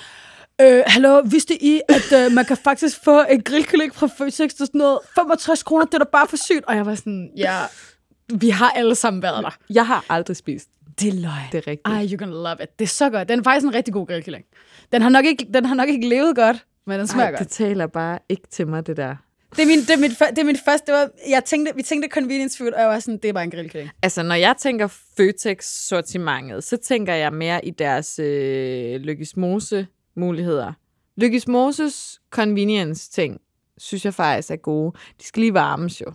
[0.61, 4.65] øh, hallo, vidste I, at øh, man kan faktisk få en grillkylling fra Føtex til
[4.65, 6.65] sådan noget 65 kroner, det er da bare for sygt.
[6.65, 7.59] Og jeg var sådan, ja,
[8.33, 9.57] vi har alle sammen været der.
[9.69, 10.67] Jeg har aldrig spist.
[10.99, 11.51] Det er løgn.
[11.51, 11.81] Det er rigtigt.
[11.85, 12.79] Ej, you're gonna love it.
[12.79, 13.29] Det er så godt.
[13.29, 14.45] Den er faktisk en rigtig god grillkylling.
[14.91, 17.39] Den har nok ikke, den har nok ikke levet godt, men den smager Ej, godt.
[17.39, 19.15] det taler bare ikke til mig, det der.
[19.55, 21.81] Det er min, det er mit, det er mit første, det var, jeg tænkte, vi
[21.83, 23.89] tænkte convenience food, og jeg var sådan, det er bare en grillkylling.
[24.03, 30.73] Altså, når jeg tænker Føtex-sortimentet, så tænker jeg mere i deres øh, Lykkes Mose muligheder.
[31.17, 33.41] Lykkes Moses convenience-ting,
[33.77, 34.91] synes jeg faktisk er gode.
[35.21, 36.13] De skal lige varmes jo,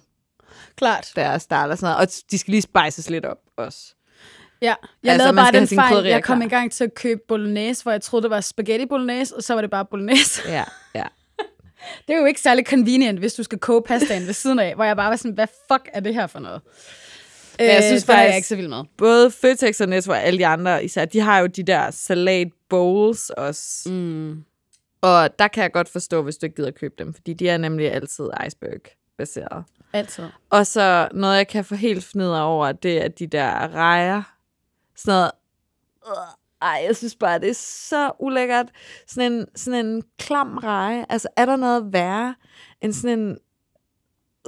[0.77, 1.13] Klart.
[1.17, 2.07] der starter sådan noget.
[2.07, 3.95] Og de skal lige spices lidt op også.
[4.63, 7.83] Ja, jeg Altså, lavede bare den fejl, jeg kom i gang til at købe bolognese,
[7.83, 10.43] hvor jeg troede, det var spaghetti bolognese, og så var det bare bolognese.
[10.49, 11.05] Ja, ja.
[12.09, 14.85] Det er jo ikke særlig convenient, hvis du skal koge pastaen ved siden af, hvor
[14.85, 16.61] jeg bare var sådan, hvad fuck er det her for noget?
[17.59, 18.85] Men jeg jeg synes synes den er jeg faktisk- ikke så vild med.
[18.99, 22.49] Både Føtex og Netto og alle de andre især, de har jo de der salat
[22.71, 23.89] bowls også.
[23.91, 24.45] Mm.
[25.01, 27.57] Og der kan jeg godt forstå, hvis du ikke gider købe dem, fordi de er
[27.57, 29.65] nemlig altid iceberg-baseret.
[29.93, 30.25] Altid.
[30.51, 34.23] Og så noget, jeg kan få helt fnidder over, det er de der rejer.
[34.99, 35.31] Sådan noget.
[36.07, 38.67] Øh, Ej, jeg synes bare, det er så ulækkert.
[39.07, 41.07] Sådan en, sådan en klam reje.
[41.09, 42.35] Altså, er der noget værre
[42.81, 43.39] end sådan en...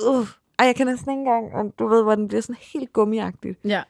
[0.07, 2.93] Uh, ej, jeg kan næsten ikke engang, om du ved, hvor den bliver sådan helt
[2.93, 3.59] gummiagtigt.
[3.65, 3.83] Ja.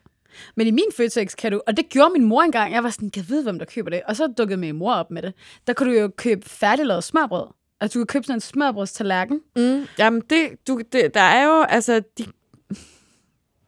[0.54, 3.10] Men i min Føtex kan du, og det gjorde min mor engang, jeg var sådan,
[3.10, 4.02] kan jeg vide, hvem der køber det?
[4.02, 5.34] Og så dukkede min mor op med det.
[5.66, 7.46] Der kunne du jo købe færdiglavet smørbrød.
[7.80, 9.40] Altså, du kan købe sådan en smørbrødstallerken.
[9.56, 9.86] Mm.
[9.98, 12.26] Jamen, det, du, det, der er jo, altså, de...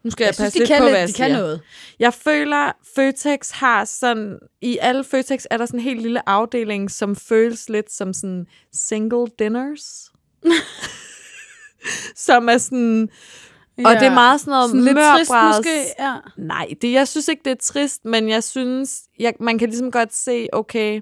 [0.04, 1.38] Nu skal jeg, Jeg synes, passe de lidt kan, på, hvad jeg de kan siger.
[1.38, 1.60] noget.
[1.98, 4.38] Jeg føler, Føtex har sådan...
[4.60, 8.46] I alle Føtex er der sådan en helt lille afdeling, som føles lidt som sådan
[8.72, 10.12] single dinners.
[12.26, 13.08] som er sådan...
[13.78, 15.84] Og det er meget sådan noget sådan lidt trist måske.
[15.98, 16.16] Ja.
[16.36, 19.90] Nej, det, jeg synes ikke, det er trist, men jeg synes, jeg, man kan ligesom
[19.90, 21.00] godt se, okay,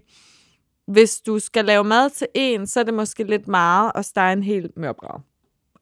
[0.86, 4.32] hvis du skal lave mad til en, så er det måske lidt meget at stege
[4.32, 5.20] en hel mørbrad.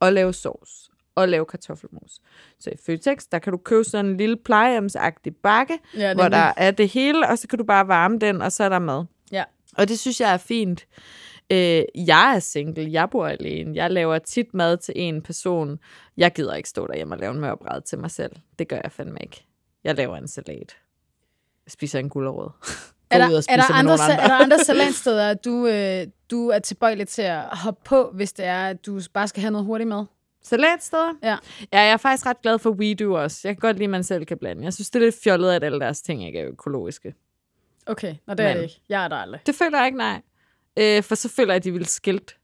[0.01, 0.91] Og lave sovs.
[1.19, 2.21] Og lave kartoffelmos.
[2.61, 6.53] Så i Føtex, der kan du købe sådan en lille plejehjemsagtig bakke, Ja, hvor der
[6.57, 9.05] er det hele, og så kan du bare varme den, og så er der mad.
[9.33, 9.45] Ja.
[9.77, 10.87] Og det synes jeg er fint.
[11.53, 15.79] Øh, jeg er single, jeg bor alene, jeg laver tit mad til en person.
[16.17, 18.33] Jeg gider ikke stå derhjemme og lave en mørbræd til mig selv.
[18.59, 19.47] Det gør jeg fandme ikke.
[19.85, 20.77] Jeg laver en salat.
[21.67, 22.51] Jeg spiser en gulerod.
[23.11, 24.13] Er der, er, der andre, andre.
[24.13, 28.45] er der andre salatsteder, du, øh, du er tilbøjelig til at hoppe på, hvis det
[28.47, 30.05] er, at du bare skal have noget hurtigt med?
[30.49, 31.13] Salatsteder?
[31.23, 31.37] Ja.
[31.73, 33.41] Ja, jeg er faktisk ret glad for WeDo også.
[33.45, 34.65] Jeg kan godt lide, at man selv kan blande.
[34.65, 37.15] Jeg synes, det er lidt fjollet, at alle deres ting ikke er økologiske.
[37.87, 38.81] Okay, og det er Men- det ikke.
[38.89, 39.41] Jeg er der aldrig.
[39.47, 40.21] Det føler jeg ikke, nej.
[40.77, 42.37] Øh, for så føler jeg, at de vil skilt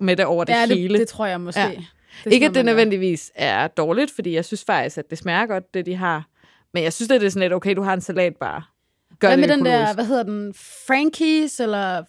[0.00, 0.88] med det over det ja, hele.
[0.92, 1.60] det, det tror jeg måske.
[1.60, 1.68] Ja.
[1.68, 1.84] Det
[2.24, 5.74] Det ikke, at det nødvendigvis er dårligt, fordi jeg synes faktisk, at det smager godt,
[5.74, 6.26] det de har.
[6.74, 8.72] Men jeg synes, at det er sådan lidt, okay, du har en salatbar.
[9.18, 10.54] Gør Hvad det med den der, hvad hedder den,
[10.86, 12.02] Frankies, eller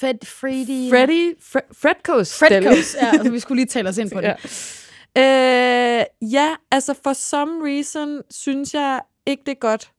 [0.00, 0.90] Fed Freddy?
[0.90, 2.44] Freddy, Fre- Fredco's.
[2.44, 4.34] Fredco's, ja, altså, vi skulle lige tale os ind på det.
[5.16, 6.00] Ja.
[6.00, 9.92] Øh, ja, altså for some reason synes jeg ikke, det er godt.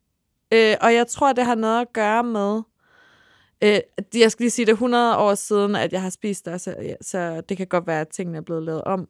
[0.53, 2.61] Øh, og jeg tror, det har noget at gøre med...
[3.63, 3.79] Øh,
[4.15, 6.75] jeg skal lige sige, det er 100 år siden, at jeg har spist der, så,
[6.81, 9.07] ja, så det kan godt være, at tingene er blevet lavet om.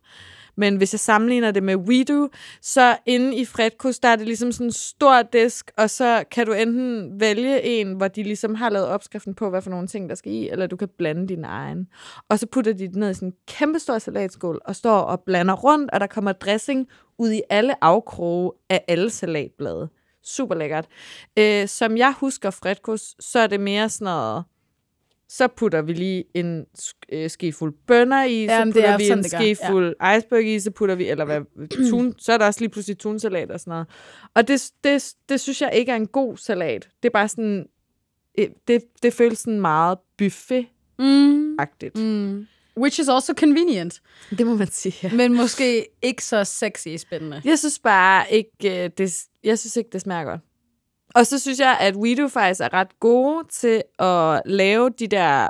[0.60, 2.28] Men hvis jeg sammenligner det med WeDo,
[2.62, 6.46] så inde i Fredkos, der er det ligesom sådan en stor disk, og så kan
[6.46, 10.10] du enten vælge en, hvor de ligesom har lavet opskriften på, hvad for nogle ting,
[10.10, 11.88] der skal i, eller du kan blande din egen.
[12.30, 15.22] Og så putter de det ned i sådan en kæmpe stor salatskål, og står og
[15.26, 19.90] blander rundt, og der kommer dressing ud i alle afkroge af alle salatblade.
[20.24, 20.86] Super lækkert.
[21.38, 24.44] Øh, som jeg husker Fredkos, så er det mere sådan noget,
[25.30, 26.66] så putter vi lige en
[27.12, 29.54] øh, skefuld bønner i, så Jamen, det putter er vi sådan, en gør, ja.
[29.54, 31.42] skefuld iceberg i, så putter vi, eller hvad,
[31.90, 33.88] tun, så er der også lige pludselig tunsalat og sådan noget.
[34.34, 36.90] Og det, det, det synes jeg ikke er en god salat.
[37.04, 37.66] Det er bare sådan,
[38.38, 41.96] øh, det, det føles sådan meget buffet-agtigt.
[41.96, 42.04] Mm.
[42.04, 42.48] Mm.
[42.78, 44.02] Which is also convenient,
[44.38, 45.14] Det må man sige, ja.
[45.16, 47.42] men måske ikke så sexy spændende.
[47.46, 50.42] Jeg synes bare ikke, øh, det, jeg synes ikke, det smager godt.
[51.20, 55.48] Og så synes jeg, at WeDo faktisk er ret gode til at lave de der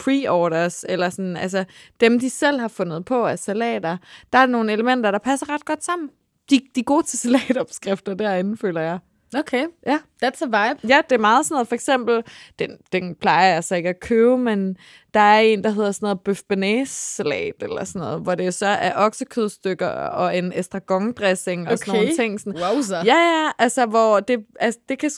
[0.00, 1.64] pre-orders, eller sådan, altså
[2.00, 3.96] dem, de selv har fundet på af salater.
[4.32, 6.08] Der er nogle elementer, der passer ret godt sammen.
[6.50, 8.98] De, de er gode til salatopskrifter derinde, føler jeg.
[9.34, 9.98] Okay, Ja.
[10.24, 10.88] that's a vibe.
[10.88, 11.68] Ja, det er meget sådan noget.
[11.68, 12.22] For eksempel,
[12.58, 14.76] den, den plejer jeg så ikke at købe, men
[15.14, 16.40] der er en, der hedder sådan noget bøf
[16.86, 21.92] salat eller sådan noget, hvor det så er oksekødstykker og en estragon-dressing og sådan Okay.
[21.92, 22.40] nogle ting.
[22.40, 22.62] Sådan.
[22.62, 22.96] Wowza.
[22.96, 25.10] Ja, ja, altså hvor det, altså, det kan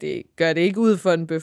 [0.00, 1.42] det gør det ikke ud for en bøf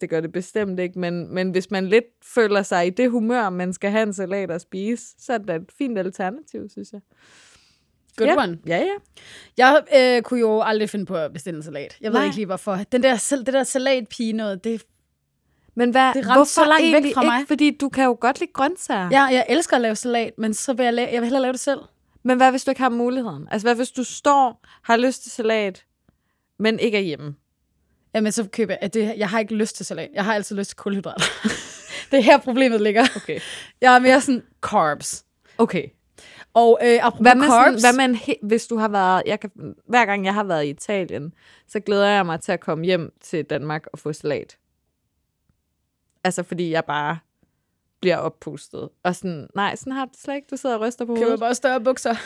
[0.00, 3.50] det gør det bestemt ikke, men, men hvis man lidt føler sig i det humør,
[3.50, 7.00] man skal have en salat at spise, så er det et fint alternativ, synes jeg.
[8.20, 8.42] Good ja.
[8.42, 8.58] one.
[8.66, 8.94] Ja, ja.
[9.56, 11.96] Jeg øh, kunne jo aldrig finde på at bestille en salat.
[12.00, 12.24] Jeg ved Nej.
[12.24, 12.78] ikke lige hvorfor.
[12.92, 14.82] Den der, det der salatpige noget, det,
[15.74, 17.38] Men hvad, Det ramte så langt væk fra mig.
[17.38, 19.08] Ikke, fordi du kan jo godt lide grøntsager.
[19.10, 21.52] ja, jeg elsker at lave salat, men så vil jeg, lave, jeg vil hellere lave
[21.52, 21.80] det selv.
[22.22, 23.48] Men hvad hvis du ikke har muligheden?
[23.50, 25.84] Altså hvad hvis du står, har lyst til salat,
[26.58, 27.34] men ikke er hjemme?
[28.14, 30.10] Jamen, så køber jeg, det, jeg har ikke lyst til salat.
[30.14, 31.24] Jeg har altid lyst til kulhydrater.
[32.10, 33.06] det er her problemet ligger.
[33.16, 33.40] Okay.
[33.80, 35.24] Jeg er mere sådan carbs.
[35.58, 35.84] Okay.
[36.60, 39.50] Og øh, Hvad med, sådan, hvad med en hvis du har været, jeg kan,
[39.88, 41.34] hver gang jeg har været i Italien,
[41.68, 44.56] så glæder jeg mig til at komme hjem til Danmark og få salat.
[46.24, 47.18] Altså fordi jeg bare
[48.00, 48.88] bliver oppustet.
[49.04, 50.46] Og sådan, nej, sådan har du slet ikke.
[50.50, 51.40] Du sidder og ryster på køber hovedet.
[51.40, 52.14] bare større bukser.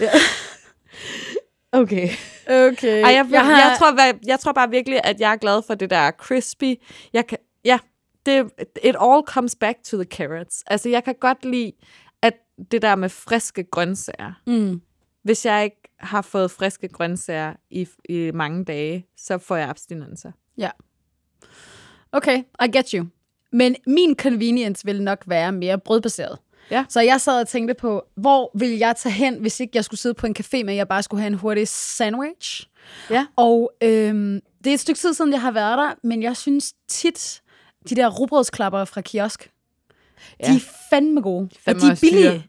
[1.73, 2.09] Okay.
[2.47, 3.03] Okay.
[3.03, 5.63] Ej, jeg, jeg, har, jeg, tror, hvad- jeg tror bare virkelig, at jeg er glad
[5.67, 6.75] for det der crispy.
[7.13, 7.79] Jeg kan, ja,
[8.27, 8.51] det,
[8.83, 10.63] it all comes back to the carrots.
[10.67, 11.73] Altså, jeg kan godt lide,
[12.71, 14.33] det der med friske grøntsager.
[14.47, 14.81] Mm.
[15.23, 20.33] Hvis jeg ikke har fået friske grøntsager i, i mange dage, så får jeg abstinenser.
[20.59, 20.71] Ja.
[22.13, 23.07] Okay, I get you.
[23.53, 26.39] Men min convenience vil nok være mere brødbaseret.
[26.71, 26.85] Ja.
[26.89, 30.01] Så jeg sad og tænkte på, hvor vil jeg tage hen, hvis ikke jeg skulle
[30.01, 32.69] sidde på en café, men jeg bare skulle have en hurtig sandwich.
[33.11, 33.27] Ja.
[33.37, 36.75] Og øhm, det er et stykke tid siden, jeg har været der, men jeg synes
[36.89, 37.43] tit,
[37.89, 39.51] de der rugbrødsklapper fra kiosk,
[40.41, 40.47] ja.
[40.47, 40.61] De er
[40.91, 41.49] fandme gode.
[41.59, 42.31] Fandme og de er billige.
[42.31, 42.43] dyre.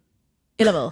[0.59, 0.89] Eller hvad?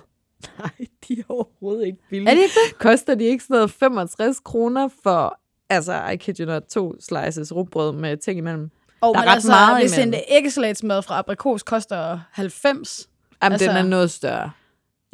[0.60, 2.30] Nej, de er overhovedet ikke billige.
[2.30, 2.78] Er det ikke det?
[2.80, 7.56] Koster de ikke sådan noget 65 kroner for, altså, I kid you not, to slices
[7.56, 8.70] rugbrød med ting imellem?
[9.02, 10.22] Og Der er ret altså, meget hvis en imellem.
[10.30, 13.10] æggesalatsmad fra aprikos koster 90.
[13.44, 14.52] Jamen, Altså- den er noget større.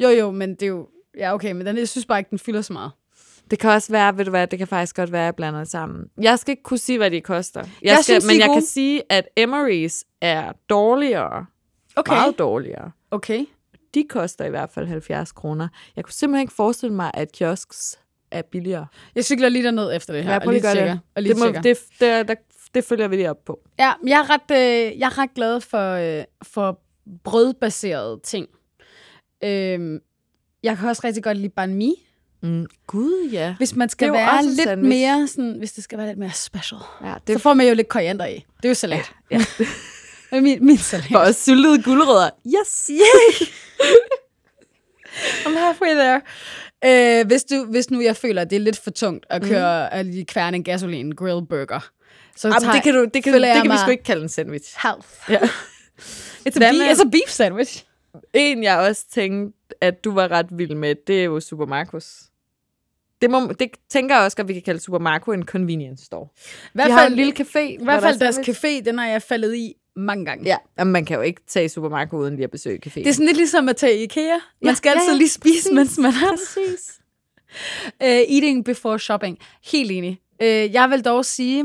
[0.02, 0.88] Jo, jo, men det er jo...
[1.18, 2.90] Ja, okay, men den, jeg synes bare ikke, den fylder så meget.
[3.50, 5.64] Det kan også være, ved du hvad, det kan faktisk godt være, at jeg blander
[5.64, 6.04] sammen.
[6.20, 7.60] Jeg skal ikke kunne sige, hvad de koster.
[7.60, 8.56] Jeg, Jeg skal, synes, de men jeg gode.
[8.56, 11.46] kan sige, at Emery's er dårligere.
[12.00, 12.12] Okay.
[12.14, 12.90] Meget dårligere.
[13.10, 13.44] Okay.
[13.94, 15.68] De koster i hvert fald 70 kroner.
[15.96, 17.98] Jeg kunne simpelthen ikke forestille mig, at kiosks
[18.30, 18.86] er billigere.
[19.14, 20.30] Jeg cykler lige derned efter det her.
[20.30, 20.92] Ja, og prøv lige lige gøre tjekker.
[20.92, 21.00] det.
[21.14, 22.34] Og lige Det, må, det, det, der,
[22.74, 23.60] det følger vi lige op på.
[23.78, 26.80] Ja, jeg er ret, øh, jeg er ret glad for, øh, for
[27.24, 28.46] brødbaserede ting.
[29.44, 29.98] Øhm,
[30.62, 31.94] jeg kan også rigtig godt lide banh mi.
[32.42, 32.66] Mm.
[32.86, 33.54] Gud, ja.
[33.58, 34.88] Hvis man skal Det være lidt sandwich.
[34.88, 36.80] mere sådan, hvis det skal være lidt mere special.
[37.04, 38.34] ja Det så får man jo lidt koriander i.
[38.34, 39.12] Det er jo salat.
[39.30, 39.36] Ja.
[39.38, 39.44] ja.
[40.32, 41.06] min, min salat.
[41.10, 42.30] For os syltede guldrødder.
[42.46, 42.90] Yes!
[42.90, 43.46] Yay!
[45.46, 46.20] I'm halfway there.
[46.84, 49.88] Øh, hvis, du, hvis nu jeg føler, at det er lidt for tungt at køre
[49.92, 49.98] mm.
[49.98, 51.90] at lige kværne en gasolin grill burger,
[52.36, 54.28] så Jamen, tager- det kan, du, det kan, det kan vi sgu ikke kalde en
[54.28, 54.76] sandwich.
[54.82, 55.08] Health.
[55.28, 55.40] Ja.
[56.48, 57.84] It's a, beef, it's a beef sandwich.
[58.32, 62.22] En, jeg også tænkte, at du var ret vild med, det er jo Supermarcos.
[63.22, 66.28] Det, må, det tænker jeg også, at vi kan kalde Supermarco en convenience store.
[66.64, 67.58] I hvert fald, en lille café.
[67.58, 70.44] I hvert fald deres café, den har jeg faldet i mange gange.
[70.46, 72.94] Ja, jamen, man kan jo ikke tage i Supermarco uden lige at besøge caféen.
[72.94, 74.24] Det er sådan lidt ligesom at tage i IKEA.
[74.32, 75.72] Man Ja, skal ja, altid ja, lige spise, præcis.
[75.74, 77.00] mens man er Præcis.
[78.04, 79.38] Uh, eating before shopping.
[79.72, 80.20] Helt enig.
[80.42, 81.64] Uh, jeg vil dog sige,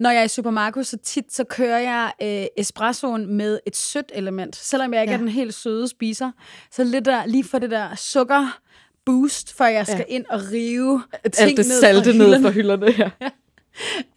[0.00, 4.12] når jeg er i supermarked, så tit så kører jeg uh, espressoen med et sødt
[4.14, 4.56] element.
[4.56, 5.16] Selvom jeg ikke Ja.
[5.16, 5.20] ja.
[5.20, 6.30] er den helt søde spiser.
[6.70, 8.58] Så lidt der, lige for det der sukker
[9.06, 10.04] boost, før jeg skal Ja.
[10.12, 10.14] ja.
[10.14, 13.10] ind og rive Alt ting det ned salte fra ned fra hylderne her.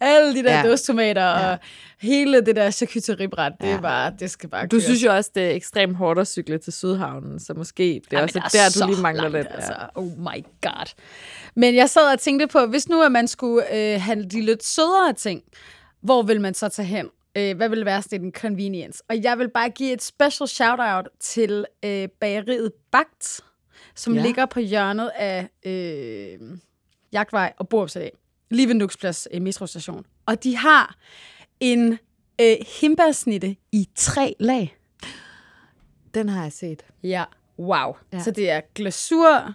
[0.00, 0.60] Alle de der Ja.
[0.60, 0.68] ja.
[0.70, 1.52] dåstomater Ja.
[1.52, 1.58] og
[2.00, 3.76] hele det der charcuteriebræt, det, Ja.
[3.76, 6.58] er bare, det skal bare Du synes jo også, det er ekstremt hårdt at cykle
[6.58, 9.36] til Sydhavnen, så måske det er Jamen, også der der, er du lige mangler langt,
[9.36, 9.46] lidt.
[9.50, 9.72] Altså.
[9.94, 10.94] Oh my god.
[11.56, 14.64] Men jeg sad og tænkte på, hvis nu at man skulle øh, have de lidt
[14.64, 15.42] sødere ting,
[16.00, 17.08] hvor vil man så tage hen?
[17.36, 19.02] Øh, hvad vil være sådan en convenience?
[19.08, 23.40] Og jeg vil bare give et special shout-out til øh, bageriet Bagt,
[23.94, 24.20] som Ja.
[24.20, 24.26] ja.
[24.26, 26.38] ligger på hjørnet af øh,
[27.12, 28.08] Jagtvej og Borupsallé.
[28.50, 30.04] Lige ved Nuksplads øh, metrostation.
[30.26, 30.96] Og de har
[31.60, 31.98] en
[32.40, 34.76] øh, himbærsnitte i tre lag.
[36.14, 36.82] Den har jeg set.
[37.02, 37.24] Ja,
[37.58, 37.72] wow.
[37.76, 37.92] Ja.
[38.12, 38.22] Ja.
[38.22, 39.54] Så det er glasur,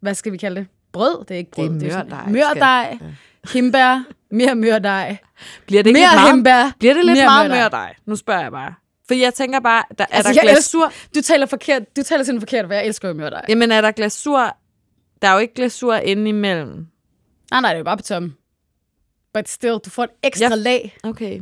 [0.00, 0.66] hvad skal vi kalde det?
[0.92, 1.24] Brød?
[1.24, 1.70] Det er ikke brød.
[1.80, 2.98] Det er sådan- mørdej, Mørdej,
[3.52, 5.16] himbær, mere mørdej,
[5.66, 6.72] Bliver det ikke mere lidt meget, himbær.
[6.78, 7.62] bliver det lidt mere meget mørdej.
[7.64, 7.94] mørdej?
[8.06, 8.74] Nu spørger jeg bare.
[9.08, 10.92] For jeg tænker bare, der, er Altså, der glasur?
[11.14, 11.96] Du taler forkert.
[11.96, 13.44] Du taler simpelthen forkert, for jeg elsker jo mørdej.
[13.48, 14.56] Jamen er der glasur?
[15.22, 16.86] Der er jo ikke glasur inde imellem.
[17.50, 18.36] Nej, nej, det er jo bare på toppen.
[19.34, 20.54] But still, du får et ekstra ja.
[20.54, 20.96] lag.
[21.02, 21.40] Okay.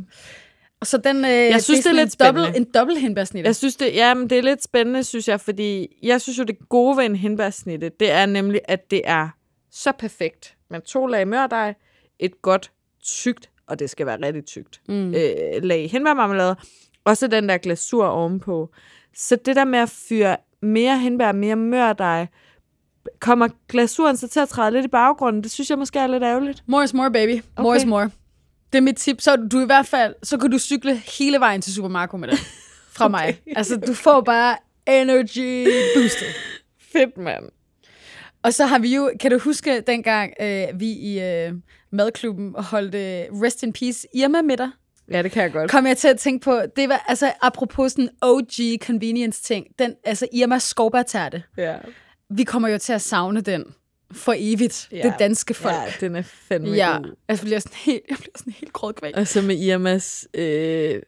[0.81, 3.47] Og så den, øh, jeg synes, det er sådan lidt en dobbelt, en dobbelt hindbærsnitte.
[3.47, 6.43] Jeg synes, det, ja, men det er lidt spændende, synes jeg, fordi jeg synes jo,
[6.43, 9.29] det gode ved en hindbærsnitte, det er nemlig, at det er
[9.71, 10.55] så perfekt.
[10.69, 11.73] Med to lag mørdej,
[12.19, 12.71] et godt
[13.03, 15.13] tykt, og det skal være rigtig tykt, mm.
[15.13, 16.55] øh, lag hindbærmarmelade,
[17.03, 18.69] og så den der glasur ovenpå.
[19.15, 22.27] Så det der med at fyre mere hindbær, mere mørdej,
[23.19, 25.43] kommer glasuren så til at træde lidt i baggrunden.
[25.43, 26.63] Det synes jeg måske er lidt ærgerligt.
[26.67, 27.41] More is more, baby.
[27.57, 27.79] More Okay.
[27.79, 28.09] is more.
[28.73, 29.21] Det er mit tip.
[29.21, 32.37] Så du i hvert fald, så kan du cykle hele vejen til Supermarco med den.
[32.95, 33.11] Fra okay.
[33.11, 33.39] mig.
[33.55, 36.27] Altså, du får bare energy boosted.
[36.93, 37.43] Fedt, mand.
[38.43, 41.53] Og så har vi jo, kan du huske dengang øh, vi i øh,
[41.91, 44.69] madklubben holdt øh, Rest in Peace Irma med dig?
[45.11, 45.71] Ja, det kan jeg godt.
[45.71, 49.93] Kom jeg til at tænke på, det var altså apropos sådan OG convenience ting, den,
[50.03, 51.43] altså Irmas skovbærtærte.
[51.57, 51.75] Ja.
[52.31, 53.65] Vi kommer jo til at savne den
[54.11, 55.01] for evigt, Ja.
[55.03, 55.75] det danske folk.
[55.75, 57.15] ja, den er fandme Ja, god.
[57.27, 59.15] jeg bliver sådan helt, jeg bliver sådan helt grådkvæg.
[59.15, 61.01] Og så med Irmas øh,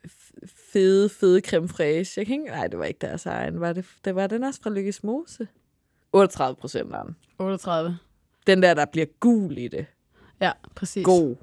[0.74, 2.20] fede, fede creme fraiche.
[2.20, 3.60] Jeg kan ikke, nej, det var ikke deres egen.
[3.60, 5.48] Var det, det var den også fra Lykkes Mose?
[6.14, 7.16] 38 procent af den.
[7.40, 7.98] 38.
[8.48, 9.86] Den der, der bliver gul i det.
[10.42, 11.06] Ja, præcis.
[11.06, 11.36] God.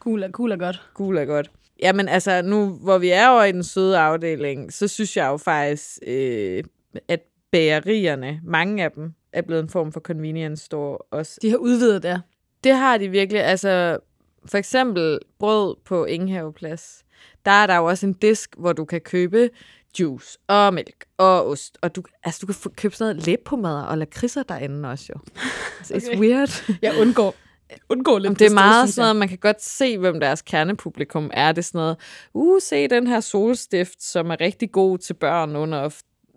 [0.00, 0.82] Gul er, gul er godt.
[0.94, 1.50] Gul er godt.
[1.82, 5.36] Jamen altså, nu hvor vi er over i den søde afdeling, så synes jeg jo
[5.36, 6.64] faktisk, øh,
[7.08, 7.20] at
[7.52, 11.38] bagerierne, mange af dem, er blevet en form for convenience store også.
[11.42, 12.22] De har udvidet det.
[12.64, 13.44] Det har de virkelig.
[13.44, 13.98] Altså,
[14.46, 17.04] for eksempel brød på Ingehaveplads.
[17.44, 19.50] Der er der jo også en disk, hvor du kan købe
[20.00, 21.78] juice og mælk og ost.
[21.82, 25.20] Og du, altså, du kan få, købe sådan noget læbpomade og lakridser derinde også jo.
[25.78, 26.20] Altså, It's Okay.
[26.20, 26.78] weird.
[26.82, 27.34] Jeg undgår,
[27.88, 31.30] undgår lidt Jamen, det er meget sådan noget, man kan godt se, hvem deres kernepublikum
[31.32, 31.52] er.
[31.52, 31.96] Det er sådan noget,
[32.34, 35.88] uh, se den her solstift, som er rigtig god til børn under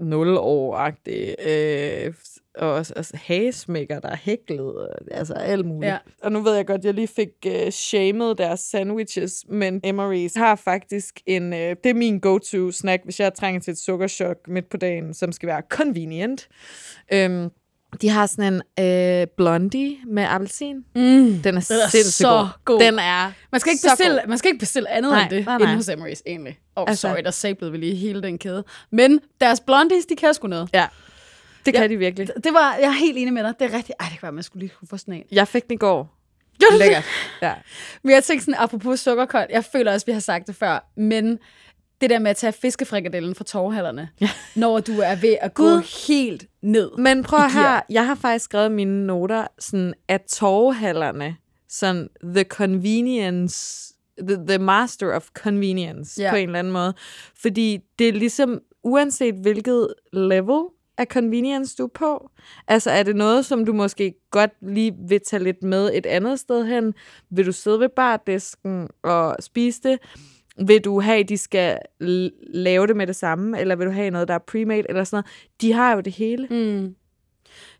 [0.01, 1.35] 0 år-agtig.
[1.47, 2.13] Øh,
[2.55, 5.91] og, og hagesmækker, der er hæklet, og, altså alt muligt.
[5.91, 5.97] Ja.
[6.23, 10.55] Og nu ved jeg godt, jeg lige fik uh, shamed deres sandwiches, men Emery's har
[10.55, 14.69] faktisk en, uh, det er min go-to snack, hvis jeg trænger til et sukkerchok midt
[14.69, 16.49] på dagen, som skal være convenient.
[17.13, 17.49] Øhm,
[18.01, 18.85] de har sådan en
[19.21, 20.75] øh, blondie med appelsin.
[20.75, 20.83] Mm.
[20.93, 22.47] Den er, Den er sindssygt så god.
[22.65, 22.79] god.
[22.79, 24.27] Den er Man skal ikke bestille, god.
[24.27, 26.59] man skal ikke bestille andet Nej, end det nej, nej, hos Emery's, egentlig.
[26.75, 28.63] Oh, Altså- sorry, der sablede vi lige hele den kæde.
[28.91, 30.69] Men deres blondies, de kan sgu noget.
[30.73, 30.87] Ja,
[31.65, 31.87] det kan Ja.
[31.87, 32.27] de virkelig.
[32.43, 33.53] Det var, jeg er helt enig med dig.
[33.59, 33.95] Det er rigtigt.
[33.99, 35.23] Ej, det kan være, man skulle lige kunne få sådan en.
[35.31, 36.17] Jeg fik den i går.
[36.79, 37.03] Lækkert.
[37.41, 37.53] Ja.
[38.03, 41.39] Men jeg tænkte sådan, apropos sukkerkold, jeg føler også, vi har sagt det før, men
[42.01, 44.29] det der med at tage fiskefrikadellen fra torvhallerne, ja.
[44.55, 46.07] når du er ved at gå Gud.
[46.07, 46.91] helt ned.
[46.97, 51.35] Men prøv høre, jeg har faktisk skrevet mine noter, sådan at torvehallerne,
[51.69, 53.93] sådan the convenience,
[54.27, 56.29] the, the master of convenience, Ja.
[56.29, 56.93] på en eller anden måde.
[57.41, 60.61] Fordi det er ligesom, uanset hvilket level
[60.97, 62.29] af convenience du er på,
[62.67, 66.39] altså er det noget, som du måske godt lige vil tage lidt med et andet
[66.39, 66.93] sted hen?
[67.29, 69.99] Vil du sidde ved bardisken og spise det?
[70.67, 71.77] Vil du have, at de skal
[72.53, 75.15] lave det med det samme, eller vil du have noget, der er pre-made, eller sådan
[75.17, 75.25] noget?
[75.61, 76.47] De har jo det hele.
[76.51, 76.95] Mm.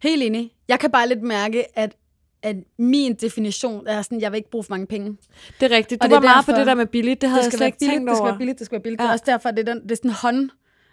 [0.03, 0.51] Helt enig.
[0.67, 1.95] Jeg kan bare lidt mærke, at,
[2.43, 5.17] at min definition er sådan, jeg vil ikke bruge for mange penge.
[5.59, 6.01] Det er rigtigt.
[6.01, 7.21] Du Og det var meget på det der med billigt.
[7.21, 8.31] Det havde det jeg slet ikke billigt, tænkt det skal over.
[8.31, 9.01] være billigt, det skal være billigt.
[9.01, 9.03] Ja.
[9.03, 10.49] Det er også derfor, det er, den, det er sådan en hånd,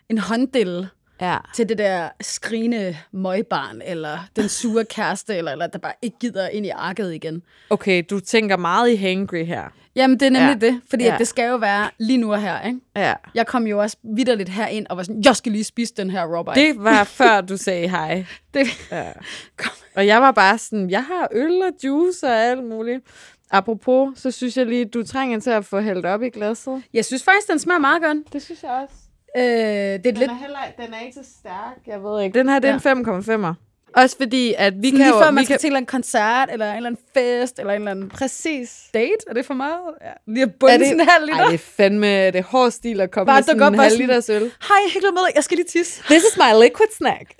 [0.09, 0.89] en hånddel
[1.21, 1.37] Ja.
[1.55, 6.49] til det der skrigende møgbarn, eller den sure kæreste, eller, eller der bare ikke gider
[6.49, 7.43] ind i arket igen.
[7.71, 9.65] Okay, du tænker meget i hangry her.
[9.97, 10.67] Jamen, det er nemlig Ja.
[10.67, 11.17] det, fordi Ja.
[11.19, 12.81] det skal jo være lige nu og her, ikke?
[12.97, 13.15] Ja.
[13.35, 16.43] Jeg kom jo også vidderligt herind og var sådan, jeg skal lige spise den her
[16.55, 16.67] bite.
[16.67, 18.25] Det var før du sagde hej.
[18.55, 19.13] det Ja.
[19.63, 19.73] kom.
[19.97, 23.05] Og jeg var bare sådan, jeg har øl og juice og alt muligt.
[23.51, 26.83] Apropos, så synes jeg lige, du trænger til at få hældt op i glasset.
[26.95, 28.33] Jeg synes faktisk, den smager meget godt.
[28.33, 28.95] Det synes jeg også.
[29.37, 32.39] Øh, det er lidt Den er, heller, den er ikke så stærk, jeg ved ikke.
[32.39, 33.07] Den her, det er en
[33.45, 33.53] 5,5'er.
[33.97, 35.19] Også fordi, at vi vi kan lige jo...
[35.23, 35.71] før man vi skal kan...
[35.71, 38.83] til en koncert, eller en eller anden fest, eller en eller anden Præcis.
[38.95, 39.17] date.
[39.29, 39.81] Er det for meget?
[40.05, 40.11] Ja.
[40.33, 41.39] Lige at bunde sådan en halv liter.
[41.41, 43.79] Ej, det er fandme det er hård stil at komme Bare med sådan op en
[43.79, 44.41] halv sådan- liters øl.
[44.43, 45.33] Hej, hyggelig med dig.
[45.35, 46.03] Jeg skal lige tisse.
[46.03, 47.33] This is my liquid snack.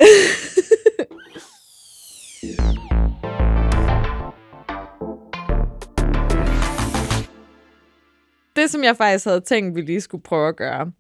[8.61, 10.93] det, som jeg faktisk havde tænkt, vi lige skulle prøve at gøre,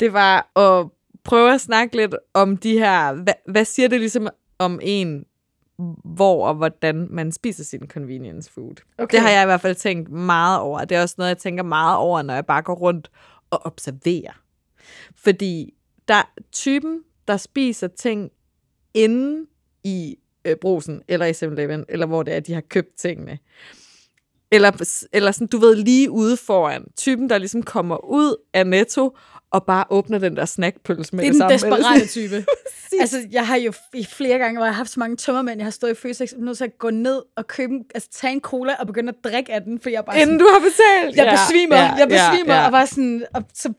[0.00, 0.86] det var at
[1.24, 5.24] prøve at snakke lidt om de her, hvad, hvad siger det ligesom om en,
[6.04, 8.74] hvor og hvordan man spiser sin convenience food.
[8.98, 9.12] Okay.
[9.12, 10.84] Det har jeg i hvert fald tænkt meget over.
[10.84, 13.10] Det er også noget, jeg tænker meget over, når jeg bare går rundt
[13.50, 14.42] og observerer.
[15.16, 15.74] Fordi
[16.08, 18.30] der er typen, der spiser ting
[18.94, 19.46] inde
[19.84, 23.38] i øh, brusen, eller i 7-Eleven, eller hvor det er, de har købt tingene.
[24.54, 26.84] Eller, eller sådan, du ved, lige ude foran.
[26.96, 29.16] Typen, der ligesom kommer ud af Netto,
[29.54, 31.76] og bare åbner den der snackpølse med Det er det, den samme.
[31.76, 32.44] desperate type.
[33.00, 35.66] altså, jeg har jo i flere gange, hvor jeg har haft så mange tømmermænd, jeg
[35.66, 38.32] har stået i Føtex, er nødt til at gå ned og købe, en- altså tage
[38.32, 40.46] en cola og begynde at drikke af den, for jeg er bare Inden sådan, du
[40.52, 41.16] har betalt.
[41.16, 42.66] jeg besvimer, Ja, jeg besvimer, ja, ja.
[42.66, 43.74] og bare sådan, og så, du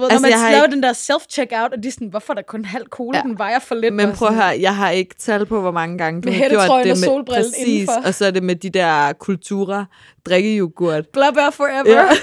[0.00, 2.34] ved, Altså, når man laver ikke- den der self-checkout, og de er sådan, hvorfor er
[2.34, 3.22] der kun halv cola, Ja.
[3.22, 3.94] den vejer for lidt.
[3.94, 6.36] Men og prøv at høre, jeg har ikke tal på, hvor mange gange du Med
[6.38, 8.02] har gjort det og med præcis, indenfor.
[8.06, 9.84] og så er det med de der kulturer,
[10.26, 11.08] drikkejoghurt.
[11.12, 11.90] Blåbær forever.
[12.02, 12.04] Ja.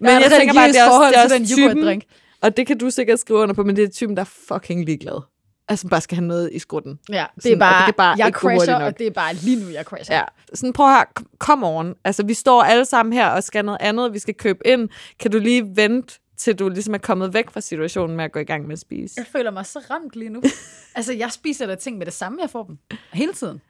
[0.00, 2.04] Men jeg, tænker bare, det er også, forhold det er til også den typen, yoghurtdrink.
[2.40, 4.84] og det kan du sikkert skrive under på, men det er typen, der er fucking
[4.84, 5.22] ligeglad.
[5.68, 6.98] Altså bare skal have noget i skrutten.
[7.08, 9.10] Ja, det er Sådan, og bare, det kan bare jeg ikke crasher, og det er
[9.10, 10.16] bare lige nu, jeg crasher.
[10.16, 10.22] Ja,
[10.54, 11.04] sådan prøv her,
[11.38, 11.94] come on.
[12.04, 14.88] Altså vi står alle sammen her og skal noget andet, vi skal købe ind.
[15.20, 18.38] Kan du lige vente, til du ligesom er kommet væk fra situationen med at gå
[18.38, 19.14] i gang med at spise?
[19.16, 20.42] Jeg føler mig så ramt lige nu.
[20.96, 22.78] altså, jeg spiser da ting med det samme, jeg får dem.
[23.12, 23.60] Hele tiden.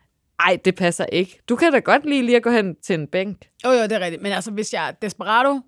[0.40, 1.40] Ej, det passer ikke.
[1.48, 3.36] Du kan da godt lige lige at gå hen til en bænk.
[3.64, 4.22] Jo, jo, det er rigtigt.
[4.22, 5.60] Men altså, hvis jeg er desperado,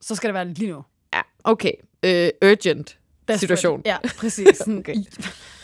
[0.00, 0.82] så skal det være lige nu.
[1.14, 1.72] Ja, okay.
[2.02, 3.38] Øh, urgent Desperate.
[3.40, 3.82] situation.
[3.86, 4.60] Ja, præcis.
[4.78, 4.94] Okay.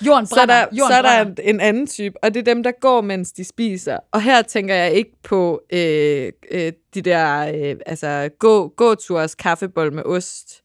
[0.06, 0.54] Jorden Så er brænder.
[0.54, 1.42] der, Jorden så er der brænder.
[1.42, 3.98] en anden type, og det er dem, der går, mens de spiser.
[4.12, 9.90] Og her tænker jeg ikke på øh, øh, de der øh, altså, gå, gåturs kaffebold
[9.92, 10.62] med ost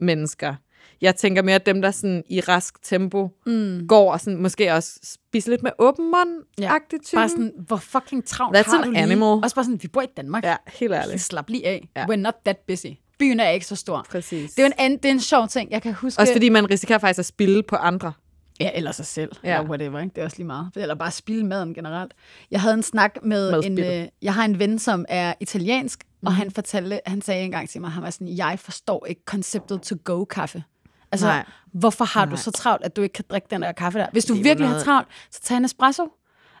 [0.00, 0.54] mennesker.
[1.00, 3.86] Jeg tænker mere dem, der sådan i rask tempo Mm.
[3.88, 6.72] går og sådan, måske også spiser lidt med åben mund Ja.
[7.14, 9.02] Bare sådan, hvor fucking travlt That's har an du lige?
[9.02, 9.22] animal.
[9.42, 10.44] Også bare sådan, vi bor i Danmark.
[10.44, 11.20] Ja, helt ærligt.
[11.20, 11.88] slap lige af.
[11.96, 12.04] Ja.
[12.04, 12.86] We're not that busy.
[13.18, 14.06] Byen er ikke så stor.
[14.10, 14.50] Præcis.
[14.52, 15.70] Det er en, anden, det er en sjov ting.
[15.70, 16.20] Jeg kan huske...
[16.20, 18.12] Også fordi man risikerer faktisk at spille på andre.
[18.60, 19.56] Ja, eller sig selv, Ja.
[19.58, 20.14] eller whatever, ikke?
[20.14, 20.70] det er også lige meget.
[20.76, 22.12] Eller bare spille maden generelt.
[22.50, 24.02] Jeg havde en snak med en, Madspillet.
[24.02, 26.08] øh, jeg har en ven, som er italiensk, mm.
[26.20, 26.26] Mhm.
[26.26, 29.82] og han fortalte, han sagde engang til mig, han var sådan, jeg forstår ikke konceptet
[29.82, 30.62] to-go-kaffe.
[31.12, 31.44] Altså, Nej.
[31.72, 32.34] Hvorfor har Nej.
[32.34, 34.06] du så travlt, at du ikke kan drikke den der kaffe der?
[34.12, 36.02] Hvis du virkelig noget- har travlt, så tag en espresso.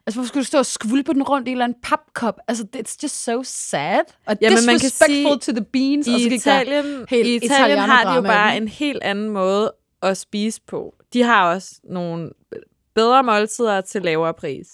[0.06, 2.34] Altså, hvorfor skulle du stå og skvulpe den rundt i en eller anden papkop?
[2.48, 4.00] Altså, it's just so sad.
[4.26, 6.08] Og Jamen, man kan sige, to the beans.
[6.08, 9.28] og så I der Italien, helt I Italien har de jo bare en helt anden
[9.30, 10.94] måde at spise på.
[11.12, 12.30] De har også nogle
[12.94, 14.66] bedre måltider til lavere pris.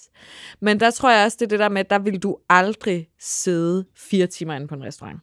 [0.61, 3.07] Men der tror jeg også, det er det der med, at der vil du aldrig
[3.19, 5.19] sidde fire timer inde på en restaurant.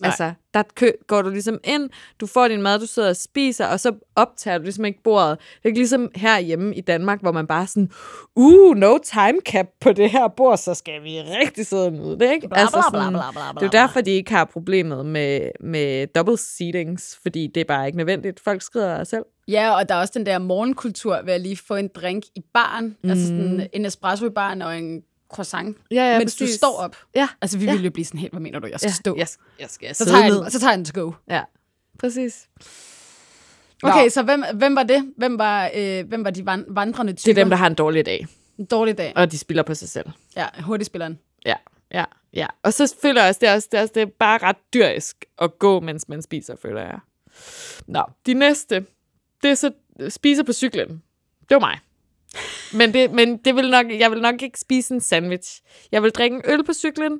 [0.00, 0.08] Nej.
[0.08, 3.66] Altså, der kø- går du ligesom ind, du får din mad, du sidder og spiser,
[3.66, 5.38] og så optager du ligesom ikke bordet.
[5.38, 7.90] Det er ikke ligesom herhjemme i Danmark, hvor man bare sådan,
[8.36, 12.18] uh, no time cap på det her bord, så skal vi rigtig sidde og nyde
[12.18, 12.48] det, ikke?
[12.52, 15.50] Altså Bla, bla, bla, bla, bla, det er jo derfor, de ikke har problemet med,
[15.60, 18.40] med double seatings, fordi det er bare ikke nødvendigt.
[18.40, 19.24] Folk skrider selv.
[19.48, 22.40] Ja, og der er også den der morgenkultur ved at lige få en drink i
[22.54, 22.96] baren.
[23.02, 23.10] Mm.
[23.10, 25.76] Altså sådan en espresso i baren og en croissant.
[25.90, 26.96] Ja, ja, mens du står op.
[27.14, 27.28] Ja.
[27.42, 27.70] Altså, vi Ja.
[27.72, 29.16] ville jo blive sådan helt, hvad mener du, jeg skal Ja, stå?
[29.18, 29.26] jeg,
[29.60, 30.42] jeg skal så, tager jeg ned.
[30.42, 31.12] den, så tager jeg den to go.
[31.30, 31.42] Ja,
[31.98, 32.48] præcis.
[33.82, 34.08] Okay, Nå.
[34.08, 35.12] så hvem, hvem var det?
[35.16, 37.32] Hvem var, øh, hvem var de van- vandrende typer?
[37.34, 38.26] Det er dem, der har en dårlig dag,
[38.58, 39.12] En dårlig dag.
[39.16, 40.06] og de spiller på sig selv.
[40.36, 41.18] Ja, hurtigspilleren.
[41.46, 41.54] Ja,
[41.92, 42.46] ja, ja.
[42.62, 44.56] Og så føler jeg også, det er, også, det er, også, det er bare ret
[44.74, 46.98] dyrisk at gå, mens man spiser, føler jeg.
[47.86, 48.86] Nå, de næste,
[49.42, 49.70] det er så
[50.08, 50.88] spiser på cyklen.
[51.48, 51.78] Det var mig.
[52.72, 55.60] Men, det, men det vil nok, jeg vil nok ikke spise en sandwich.
[55.92, 57.18] Jeg vil drikke en øl på cyklen,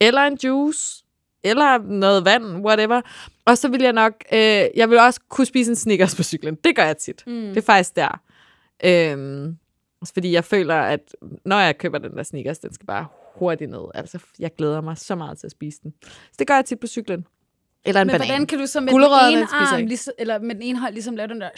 [0.00, 1.04] eller en juice,
[1.44, 3.00] eller noget vand, whatever.
[3.44, 4.38] Og så vil jeg nok, øh,
[4.76, 6.54] jeg vil også kunne spise en Snickers på cyklen.
[6.64, 7.22] Det gør jeg tit.
[7.26, 7.32] Mm.
[7.32, 8.20] Det er faktisk der.
[8.84, 9.56] Øhm,
[10.14, 11.00] fordi jeg føler, at
[11.44, 13.84] når jeg køber den der Snickers, den skal bare hurtigt ned.
[13.94, 15.94] Altså, jeg glæder mig så meget til at spise den.
[16.02, 17.26] Så det gør jeg tit på cyklen.
[17.84, 18.26] Eller en Men banan.
[18.26, 21.16] hvordan kan du så med den ene arm, ligesom, eller med den ene hånd, ligesom
[21.16, 21.50] lave den der...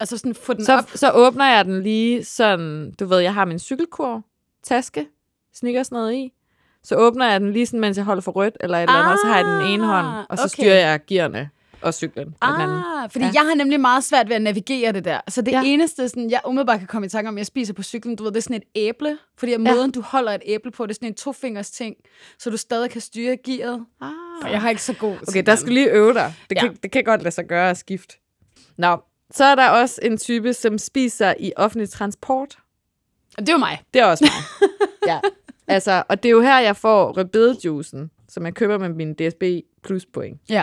[0.00, 0.90] Altså sådan få den så, op.
[0.94, 4.22] så åbner jeg den lige sådan, du ved, jeg har min cykelkur,
[4.62, 5.06] taske,
[5.54, 6.32] sneakers noget i.
[6.82, 9.12] Så åbner jeg den lige sådan, mens jeg holder for rødt, eller et eller andet,
[9.12, 10.48] og så har jeg den ene hånd, og så okay.
[10.48, 11.50] styrer jeg gearne
[11.82, 12.26] og cyklen.
[12.42, 12.82] med den anden.
[13.02, 13.30] Ah, fordi Ja.
[13.34, 13.40] ja.
[13.40, 15.20] jeg har nemlig meget svært ved at navigere det der.
[15.28, 15.60] Så det Ja.
[15.60, 15.66] ja.
[15.66, 18.30] eneste, sådan, jeg umiddelbart kan komme i tanke om, jeg spiser på cyklen, du ved,
[18.32, 19.18] det er sådan et æble.
[19.38, 21.96] Fordi at måden, du holder et æble på, det er sådan en tofingers ting,
[22.38, 23.84] så du stadig kan styre gearet.
[24.00, 24.10] Ah.
[24.44, 26.34] Og jeg har ikke så god Okay, der skal lige øve dig.
[26.50, 26.74] Det kan, Ja.
[26.82, 28.16] det kan godt lade sig gøre at skifte.
[28.78, 28.96] Nå,
[29.30, 32.58] så er der også en type, som spiser i offentlig transport.
[33.38, 33.82] Det er jo mig.
[33.94, 34.68] Det er også mig.
[35.12, 35.20] ja.
[35.66, 39.42] Altså, og det er jo her, jeg får rødbedejuicen, som jeg køber med min DSB
[39.82, 40.40] plus point.
[40.48, 40.62] Ja.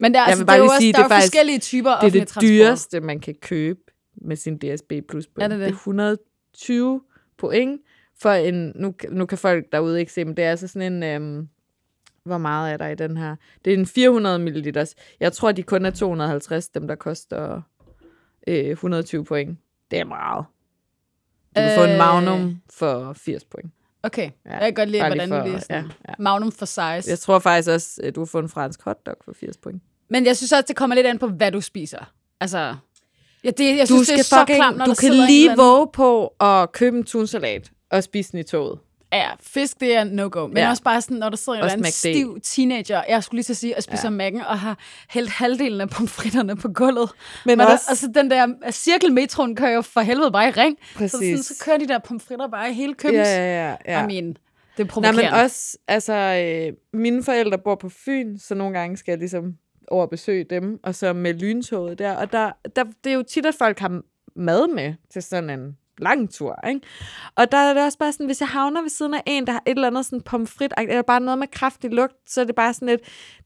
[0.00, 1.90] Men der, er, altså, det er jo lige også, sige, der er er forskellige typer
[2.00, 2.42] Det er det transport.
[2.42, 3.80] dyreste, man kan købe
[4.16, 5.44] med sin DSB plus point.
[5.44, 5.66] Er det det?
[5.66, 7.00] det er 120
[7.38, 7.80] point
[8.20, 8.72] for en...
[8.74, 11.02] Nu, nu kan folk derude ikke se, men det er altså sådan en...
[11.02, 11.48] Øhm,
[12.24, 13.36] hvor meget er der i den her?
[13.64, 14.86] Det er en 400 ml.
[15.20, 17.62] Jeg tror, de kun er 250, dem der koster
[18.46, 19.58] øh, 120 point.
[19.90, 20.44] Det er meget.
[21.56, 21.98] Du kan få en Øh.
[21.98, 23.72] Magnum for 80 point.
[24.02, 26.14] Okay, Ja, jeg kan godt lide, lige hvordan for- er sådan, ja, ja.
[26.18, 27.10] magnum for size.
[27.10, 29.82] Jeg tror faktisk også, at du har fået en fransk hotdog for 80 point.
[30.10, 32.12] Men jeg synes også, det kommer lidt an på, hvad du spiser.
[32.40, 32.74] Altså,
[33.44, 35.88] ja, det, jeg Du synes, det er så fucking, klamt, når du kan lige våge
[35.92, 38.78] på at købe en tunsalat og spise den i toget.
[39.12, 40.46] Ja, fisk, det er no-go.
[40.46, 40.62] Men Ja.
[40.62, 40.70] ja.
[40.70, 42.16] også bare sådan, når der sidder en Også eller anden McD.
[42.16, 44.10] stiv teenager, jeg skulle lige så sige, og spiser ja.
[44.10, 44.78] mækken, og har
[45.10, 47.10] hældt halvdelen af pomfritterne på gulvet.
[47.46, 50.78] Men Men også- der, altså, den der cirkelmetroen kører jo for helvede bare i ring.
[50.80, 51.46] Så, sådan, Præcis.
[51.46, 53.28] så kører de der pomfritter bare i hele Ja, købens.
[53.28, 53.76] ja, ja.
[53.86, 54.02] ja.
[54.04, 54.36] I mean, det
[54.78, 55.22] er Nej, provokerende.
[55.22, 59.54] men også, altså, øh, mine forældre bor på Fyn, så nogle gange skal jeg ligesom
[59.90, 63.22] over og besøge dem, og så med lyntoget der, og der, der, det er jo
[63.22, 64.00] tit, at folk har
[64.36, 66.80] mad med til sådan en lang tur, ikke?
[67.36, 69.52] Og der er det også bare sådan, hvis jeg havner ved siden af en, der
[69.52, 72.54] har et eller andet sådan pomfrit, eller bare noget med kraftig lugt, så er det
[72.54, 73.00] bare sådan lidt,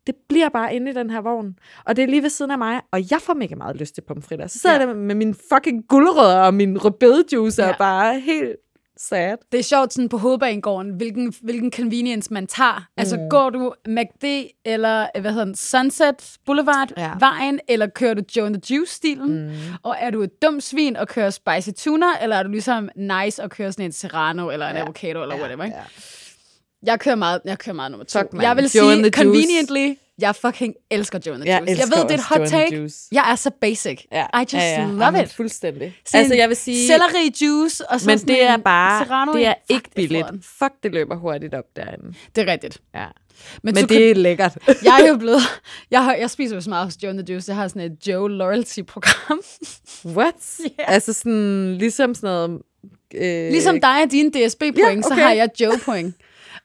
[0.07, 1.55] det bliver bare inde i den her vogn.
[1.84, 4.03] Og det er lige ved siden af mig, og jeg får mega meget lyst til
[4.09, 4.46] pomfritter.
[4.46, 4.80] Så sidder Ja.
[4.80, 7.66] jeg der med min fucking guldrødder og min rødbedejuice, ja.
[7.68, 7.72] Ja.
[7.72, 8.57] og bare helt
[8.97, 9.36] sad.
[9.53, 12.76] Det er sjovt sådan på hovedbanegården, hvilken, hvilken convenience man tager.
[12.78, 12.84] Mm.
[12.97, 14.24] Altså går du McD
[14.64, 17.11] eller hvad hedder den, Sunset Boulevard Ja.
[17.18, 19.45] vejen, eller kører du Joe and the Juice-stilen?
[19.49, 19.53] Mm.
[19.82, 23.43] Og er du et dumt svin og kører spicy tuna, eller er du ligesom nice
[23.43, 24.82] og kører sådan en serrano eller en Ja.
[24.82, 25.76] avocado eller Ja, whatever, ikke?
[25.76, 25.82] ja.
[26.86, 28.18] Jeg kører meget, jeg kører meget nummer to.
[28.20, 29.97] Fuck, jeg vil Joe sige, the Juice.
[30.20, 31.80] Jeg fucking elsker Joe Jeg Juice.
[31.80, 32.76] Jeg ved, det er et hot take.
[32.76, 32.96] Juice.
[33.12, 34.04] Jeg er så basic.
[34.12, 34.86] Ja, I just ja, ja.
[34.86, 35.32] love Jamen, it.
[35.32, 35.96] Fuldstændig.
[36.06, 36.86] Sådan altså, jeg vil sige...
[36.86, 39.04] Selleri juice, og så Men sådan det er bare...
[39.04, 40.26] serrano det er Fuck, ikke det er billigt.
[40.28, 40.40] flot.
[40.58, 42.14] Fuck, det løber hurtigt op derinde.
[42.36, 42.80] Det er rigtigt.
[42.94, 43.06] Ja.
[43.62, 44.58] Men, Men det er lækkert.
[44.84, 45.40] jeg er jo blevet...
[45.90, 47.50] Jeg, har, jeg spiser jo så meget hos Joe the Juice.
[47.50, 49.40] Jeg har sådan et Joe Loyalty-program.
[50.16, 50.34] What?
[50.78, 50.84] Ja.
[50.92, 51.74] Altså sådan...
[51.78, 52.62] Ligesom sådan noget...
[53.14, 55.02] Øh, Ligesom dig og dine DSB-point, Ja, okay.
[55.02, 56.14] så har jeg Joe-point.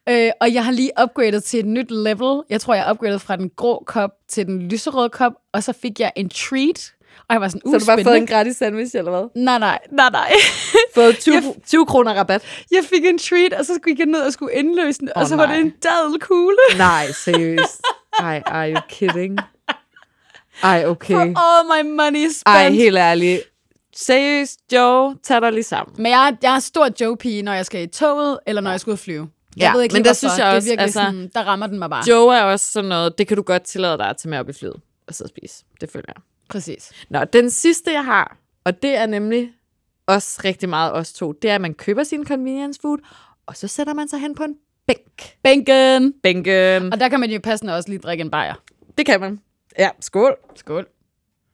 [0.09, 2.43] Øh, og jeg har lige upgradet til et nyt level.
[2.49, 5.99] Jeg tror, jeg upgradet fra den grå kop til den lyserøde kop, og så fik
[5.99, 6.93] jeg en treat.
[7.29, 9.43] Og jeg var sådan, uh, så har du bare fået en gratis sandwich, eller hvad?
[9.43, 10.31] Nej, nej, nej, nej.
[10.95, 12.41] Fået 20, Jeg 20 kroner rabat.
[12.71, 15.27] Jeg fik en treat, og så gik jeg ned og skulle indløse den, oh, og
[15.27, 15.55] så var nej.
[15.55, 16.57] det en dadelkugle.
[16.77, 17.81] Nej, seriøst.
[18.19, 19.37] Ej, are you kidding?
[20.63, 21.13] Ej, okay.
[21.13, 22.43] For all my money spent.
[22.45, 23.41] Ej, helt ærligt.
[23.95, 25.95] Seriøst, Joe, tag dig lige sammen.
[25.97, 28.79] Men jeg, er- jeg er stor Joe-pige, når jeg skal i toget, eller når jeg
[28.79, 29.29] skal ud flyve.
[29.57, 31.29] Jeg Ja, ved ikke men lige, der synes jeg det også, er virkelig altså- sådan,
[31.33, 32.03] der rammer den mig bare.
[32.09, 34.49] Joe er også sådan noget, det kan du godt tillade dig at tage med op
[34.49, 34.75] i flyet
[35.07, 35.63] og sidde og spise.
[35.81, 36.21] Det føler jeg.
[36.49, 36.91] Præcis.
[37.09, 39.51] Nå, den sidste, jeg har, og det er nemlig
[40.07, 42.97] også rigtig meget os to, det er, at man køber sin convenience food,
[43.45, 44.55] og så sætter man sig hen på en
[44.87, 45.35] bænk.
[45.43, 46.13] Bænken!
[46.23, 46.93] Bænken.
[46.93, 48.53] Og der kan man jo passende også lige drikke en bajer.
[48.97, 49.39] Det kan man.
[49.79, 50.35] Ja, skål.
[50.55, 50.87] Skål.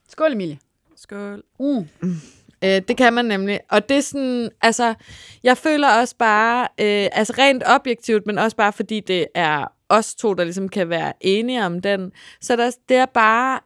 [0.09, 0.59] Skål, Emilie.
[0.95, 1.43] Skål.
[1.59, 1.87] Mm.
[2.63, 3.59] Øh, det kan man nemlig.
[3.69, 4.93] Og det er sådan, altså,
[5.43, 10.15] jeg føler også bare, øh, altså rent objektivt, men også bare fordi det er os
[10.15, 12.11] to, der ligesom kan være enige om den.
[12.41, 13.59] Så der, det er bare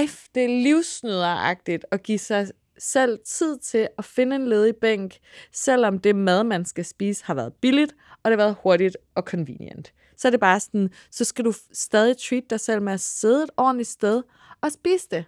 [0.00, 2.48] life, det er livsnyderagtigt at give sig
[2.78, 5.14] selv tid til at finde en ledig bænk,
[5.52, 9.22] selvom det mad, man skal spise, har været billigt, og det har været hurtigt og
[9.22, 9.92] convenient.
[10.16, 13.42] Så er det bare sådan, så skal du stadig treat dig selv med at sidde
[13.42, 14.22] et ordentligt sted
[14.60, 15.24] og spise det.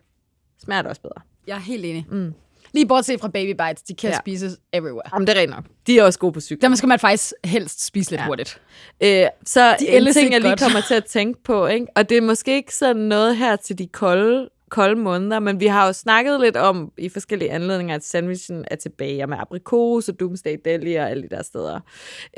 [0.58, 1.22] Smager det også bedre.
[1.48, 2.06] Jeg er helt enig.
[2.10, 2.32] Mm.
[2.72, 4.18] Lige bortset fra baby bites, de kan Ja.
[4.18, 5.02] spises everywhere.
[5.14, 5.64] Jamen, det er rent nok.
[5.86, 6.62] De er også gode på cykel.
[6.62, 8.26] Dem skal man faktisk helst spise lidt Ja.
[8.26, 8.60] hurtigt.
[9.02, 10.60] Øh, så De en ting, jeg lige godt.
[10.60, 11.86] kommer til at tænke på, ikke?
[11.96, 15.66] og det er måske ikke sådan noget her til de kolde, kolde måneder, men vi
[15.66, 20.08] har jo snakket lidt om i forskellige anledninger, at sandwichen er tilbage og med aprikos
[20.08, 21.80] og Doomsday Deli og alle de der steder.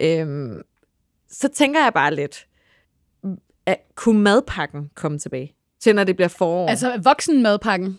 [0.00, 0.62] Øhm,
[1.30, 2.46] så tænker jeg bare lidt,
[3.66, 5.54] at kunne madpakken komme tilbage?
[5.80, 6.68] Til når det bliver forår?
[6.68, 7.98] Altså voksenmadpakken.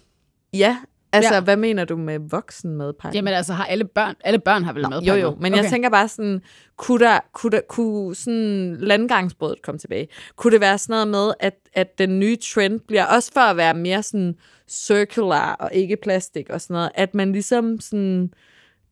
[0.53, 0.77] ja,
[1.13, 1.41] Altså, Ja.
[1.41, 3.17] hvad mener du med voksen madpakke?
[3.17, 5.63] Jamen altså, har alle børn, alle børn har vel med Jo, jo, men okay.
[5.63, 6.41] jeg tænker bare sådan,
[6.77, 10.07] kunne, der, kunne, der, kunne sådan landgangsbrødet komme tilbage?
[10.35, 13.57] Kunne det være sådan noget med, at, at den nye trend bliver, også for at
[13.57, 14.35] være mere sådan
[14.67, 18.33] circular og ikke plastik og sådan noget, at man ligesom sådan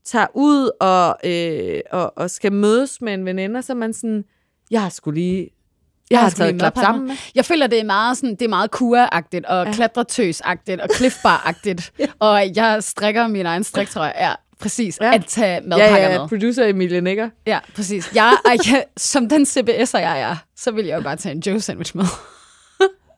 [0.06, 3.94] tager ud og, øh, og, og skal mødes med en veninde, og så er man
[3.94, 4.24] sådan,
[4.72, 5.50] jeg har sgu lige,
[6.12, 7.16] jeg har taget klap sammen med.
[7.36, 9.72] Jeg føler, det er meget, sådan, det er meget kura-agtigt, og ja.
[9.72, 11.92] klatretøs-agtigt, og cliffbar-agtigt.
[12.00, 12.08] ja.
[12.20, 14.14] Og jeg strikker min egen striktrøje.
[14.16, 14.98] Ja, præcis.
[15.02, 15.06] Ja.
[15.06, 15.14] Ja.
[15.14, 16.28] At tage madpakker Ja, ja, med.
[16.28, 17.30] producer Emilie nikker.
[17.48, 18.16] Ja, præcis.
[18.16, 21.40] Jeg, og jeg, som den CBS'er jeg er, så vil jeg jo bare tage en
[21.40, 22.06] Joe sandwich med.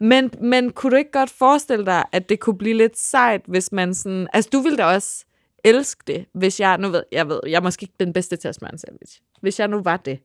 [0.02, 3.72] Men, men kunne du ikke godt forestille dig, at det kunne blive lidt sejt, hvis
[3.72, 4.28] man sådan...
[4.34, 5.26] Altså, du ville da også
[5.66, 6.78] elske det, hvis jeg...
[6.78, 9.20] Nu ved jeg, ved, jeg er måske ikke den bedste til at smøre en sandwich.
[9.42, 10.20] Hvis jeg nu var det.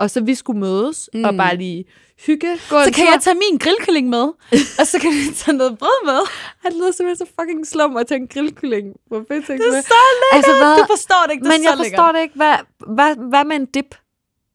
[0.00, 1.24] Og så vi skulle mødes mm.
[1.24, 1.84] og bare lige
[2.26, 3.12] hygge, gå Så kan tur.
[3.12, 4.22] jeg tage min grillkylling med,
[4.80, 6.20] og så kan vi tage noget brød med.
[6.64, 8.86] Han lyder simpelthen så fucking slum at tage en grillkylling.
[9.06, 9.84] Hvor fedt Det er så lækkert.
[10.32, 12.34] Altså, hvad- du forstår det ikke, det Men jeg forstår det ikke.
[12.36, 12.56] Hvad,
[12.94, 13.94] hvad, hvad med en dip?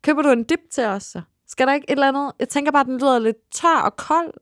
[0.04, 1.22] Køber du en dip til os så?
[1.48, 2.32] Skal der ikke et eller andet?
[2.40, 4.34] Jeg tænker bare, den lyder lidt tør og kold.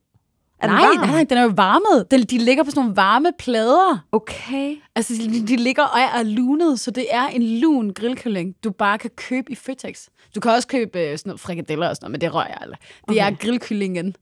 [0.60, 1.10] Er den Nej, varm?
[1.10, 2.12] nej, den er jo varmet.
[2.12, 4.06] Den, de ligger på sådan nogle varme plader.
[4.12, 4.76] Okay.
[4.96, 8.98] Altså, de, de ligger og er lunet, så det er en lun grillkylling, du bare
[8.98, 10.08] kan købe i Føtex.
[10.36, 12.58] Du kan også købe øh, sådan noget frikadeller og sådan noget, men det rører jeg
[12.62, 12.80] aldrig.
[13.10, 13.38] Det er Okay.
[13.38, 14.16] grillkyllingen.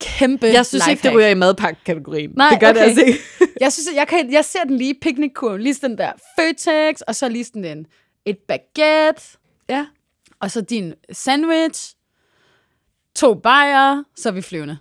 [0.00, 1.16] Kæmpe Jeg synes ikke, det lifehack.
[1.18, 2.30] ryger i madpakke-kategorien.
[2.36, 2.88] Nej, det gør det okay.
[2.88, 3.18] altså ikke.
[3.60, 5.60] Jeg synes, jeg, kan, jeg ser den lige i picnickurven.
[5.62, 7.86] Lige sådan der Føtex, og så lige sådan en,
[8.26, 9.22] et baguette,
[9.68, 9.86] ja.
[10.40, 11.94] og så din sandwich,
[13.16, 14.78] to bajer, så er vi flyvende.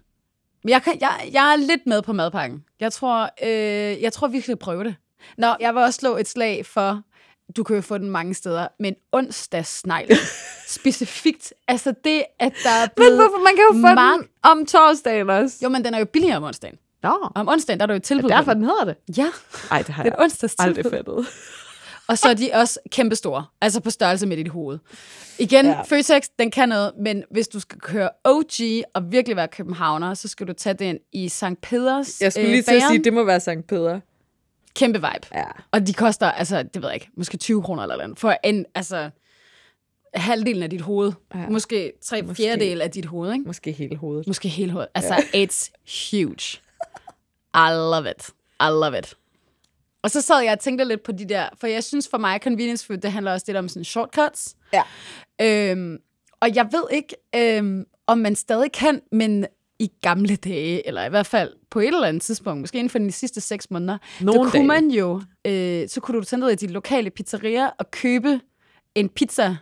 [0.63, 2.63] Men jeg, kan, jeg, jeg er lidt med på madpakken.
[2.79, 4.95] Jeg tror, øh, jeg tror, vi skal prøve det.
[5.37, 7.01] Nå, jeg vil også slå et slag for,
[7.57, 10.11] du kan jo få den mange steder, men onsdagssnegl.
[10.67, 11.53] Specifikt.
[11.67, 13.15] Altså det, at der er Men blevet...
[13.15, 13.43] hvorfor?
[13.43, 15.57] Man kan jo få mark- den om torsdagen også.
[15.63, 16.77] Jo, men den er jo billigere om onsdagen.
[17.03, 18.21] Nå, om onsdagen, der er der jo et tilbud.
[18.21, 18.63] på derfor den.
[18.63, 18.95] hedder det.
[19.17, 19.27] Ja,
[19.71, 20.77] Ej, det har det er jeg onsdagstilbud.
[20.77, 21.27] aldrig fattet.
[22.09, 24.79] Og så er de også kæmpestore, altså på størrelse med dit hoved.
[25.39, 25.81] Igen, Ja.
[25.81, 30.27] Føtex, den kan noget, men hvis du skal køre OG og virkelig være københavner, så
[30.27, 31.43] skal du tage den i St.
[31.61, 33.99] Peders Jeg skulle øh, lige til at sige, det må være Sankt Peter.
[34.75, 35.27] Kæmpe vibe.
[35.35, 35.43] Ja.
[35.71, 38.65] Og de koster, altså, det ved jeg ikke, måske 20 kroner eller noget, for en,
[38.75, 39.09] altså,
[40.13, 41.11] halvdelen af dit hoved.
[41.35, 41.47] Ja.
[41.49, 42.43] Måske tre Måske.
[42.43, 43.45] fjerdedel af dit hoved, ikke?
[43.45, 44.27] Måske hele hovedet.
[44.27, 44.89] Måske hele hovedet.
[44.95, 45.45] Altså, ja.
[45.45, 45.71] it's
[46.11, 46.59] huge.
[47.55, 48.29] I love it.
[48.61, 49.15] I love it.
[50.03, 52.39] Og så sad jeg og tænkte lidt på de der, for jeg synes for mig,
[52.43, 54.55] convenience food, det handler også lidt om sådan shortcuts.
[54.73, 54.81] Ja.
[55.41, 55.97] Øhm,
[56.41, 59.45] og jeg ved ikke, øhm, om man stadig kan, men
[59.79, 62.99] i gamle dage, eller i hvert fald på et eller andet tidspunkt, måske inden for
[62.99, 64.67] de sidste seks måneder, Nogle så kunne dage.
[64.67, 68.39] man jo, øh, så kunne du tage ned i de lokale pizzerier og købe
[68.95, 69.57] en pizza,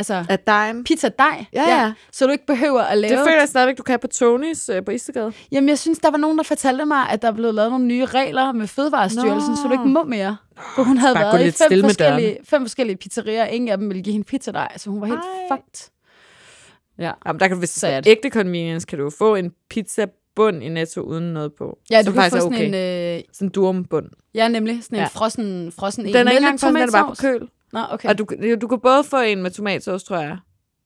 [0.00, 0.84] altså At dime.
[0.84, 1.92] pizza dej, Ja, ja.
[2.12, 4.84] så du ikke behøver at lave Det føler jeg stadigvæk, du kan på Tonys øh,
[4.84, 5.32] på Istegade.
[5.52, 7.86] Jamen, jeg synes, der var nogen, der fortalte mig, at der er blevet lavet nogle
[7.86, 9.56] nye regler med Fødevarestyrelsen, Nå.
[9.56, 10.36] så du ikke må mere.
[10.74, 13.78] For hun havde Bare været i lidt fem forskellige, fem forskellige pizzerier, og ingen af
[13.78, 15.20] dem ville give hende pizza dig, så hun var helt
[15.50, 15.56] Ej.
[15.56, 15.90] fucked.
[16.98, 17.12] Ja.
[17.26, 17.96] Jamen, der kan, hvis Sad.
[18.02, 21.52] det er ægte convenience, kan du jo få en pizza bund i Netto uden noget
[21.58, 21.78] på.
[21.90, 23.14] Ja, du kan faktisk få er sådan okay.
[23.14, 24.06] en, øh, Sådan en durum-bund.
[24.34, 25.06] ja, nemlig sådan en Ja.
[25.06, 27.48] frossen, frossen en Den er ikke engang frossen, den er bare på køl.
[27.72, 28.08] Nå, okay.
[28.08, 28.26] Og du,
[28.60, 30.38] du kan både få en med tomatsauce, tror jeg,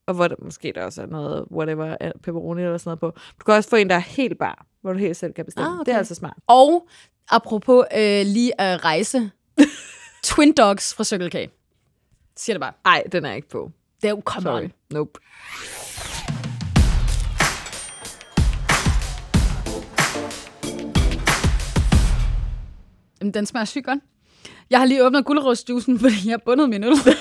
[0.07, 3.21] og hvor der måske der også er noget, whatever, øh, pepperoni eller sådan noget på.
[3.41, 5.69] Du kan også få en, der er helt bar, hvor du helt selv kan bestemme.
[5.69, 5.85] Ah, okay.
[5.87, 6.37] Det er altså smart.
[6.47, 6.89] Og
[7.31, 9.31] apropos øh, lige at rejse,
[10.25, 11.51] Twin Dogs fra Circle K.
[12.37, 12.73] Siger det bare.
[12.85, 13.71] Nej, den er ikke på.
[14.03, 14.63] Det er jo, come Sorry.
[14.63, 14.73] on.
[14.91, 15.21] Nope.
[23.21, 23.99] Jamen, den smager sygt godt.
[24.71, 26.97] Jeg har lige åbnet gulerodsjuicen, fordi jeg har bundet min øl.
[26.97, 27.17] så Det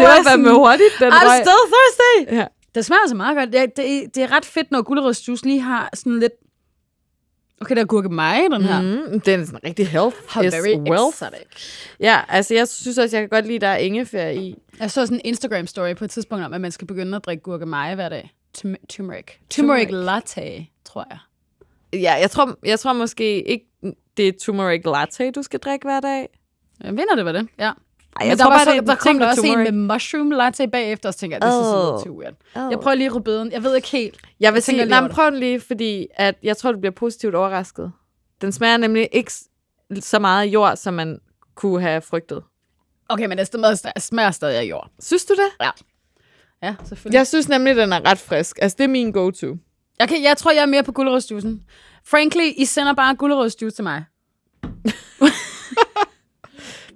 [0.00, 1.44] var var sådan, fandme hurtigt, den I'm røg.
[1.44, 2.34] still thirsty!
[2.36, 2.46] Ja.
[2.74, 3.52] Det smager altså meget godt.
[3.52, 6.32] Det, det, det er ret fedt, når gulerodsjuice lige har sådan lidt...
[7.60, 8.80] Okay, der er gurkemeje i den her.
[8.82, 9.20] Mm.
[9.20, 11.14] Den er sådan rigtig health How is very wealth.
[11.16, 11.46] exotic.
[12.00, 14.54] Ja, altså jeg synes også, jeg kan godt lide, at der er ingefær i.
[14.80, 17.42] Jeg så sådan en Instagram-story på et tidspunkt om, at man skal begynde at drikke
[17.42, 18.32] gurkemeje hver dag.
[18.58, 19.24] Tum- turmeric.
[19.50, 21.18] Turmeric latte, tror jeg.
[22.00, 23.66] Ja, jeg tror, jeg tror måske ikke,
[24.20, 26.28] det er turmeric latte, du skal drikke hver dag.
[26.84, 27.72] Jeg mener, det var det, ja.
[28.20, 31.14] Ej, Men der, var så, der kom der også en med mushroom latte bagefter, og
[31.14, 31.94] så tænker jeg, a Oh.
[31.94, 32.34] little too weird.
[32.70, 33.52] Jeg prøver lige rødbeden.
[33.52, 34.20] Jeg ved ikke helt.
[34.40, 37.34] Jeg vil Jeg sige, lige nej, prøv lige, fordi at jeg tror, du bliver positivt
[37.34, 37.92] overrasket.
[38.40, 39.32] Den smager nemlig ikke
[40.00, 41.18] så meget jord, som man
[41.54, 42.42] kunne have frygtet.
[43.08, 43.46] Okay, men det
[43.98, 44.90] smager, stadig af jord.
[45.00, 45.66] Synes du det?
[46.62, 47.16] Ja, selvfølgelig.
[47.18, 48.58] Jeg synes nemlig, den er ret frisk.
[48.62, 49.56] Altså, det er min go-to.
[49.98, 51.62] Jeg, kan, jeg tror, jeg er mere på gulerodsjuicen.
[52.06, 54.04] Frankly, I sender bare gulerodsjuice til mig.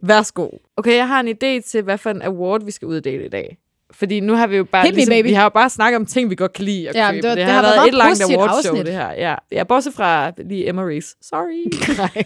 [0.03, 0.49] Værsgo.
[0.77, 3.59] Okay, jeg har en idé til, hvad for en award, vi skal uddele i dag.
[3.91, 5.27] Fordi nu har vi jo bare, Hit me, ligesom, baby.
[5.27, 7.23] vi har jo bare snakket om ting, vi godt kan lide at Ja, købe.
[7.23, 9.11] det var- det, det har, har været været et langt awardshow, det her.
[9.13, 11.17] Ja, ja bortset fra lige Reese.
[11.23, 11.65] Sorry.
[11.99, 12.25] Nej.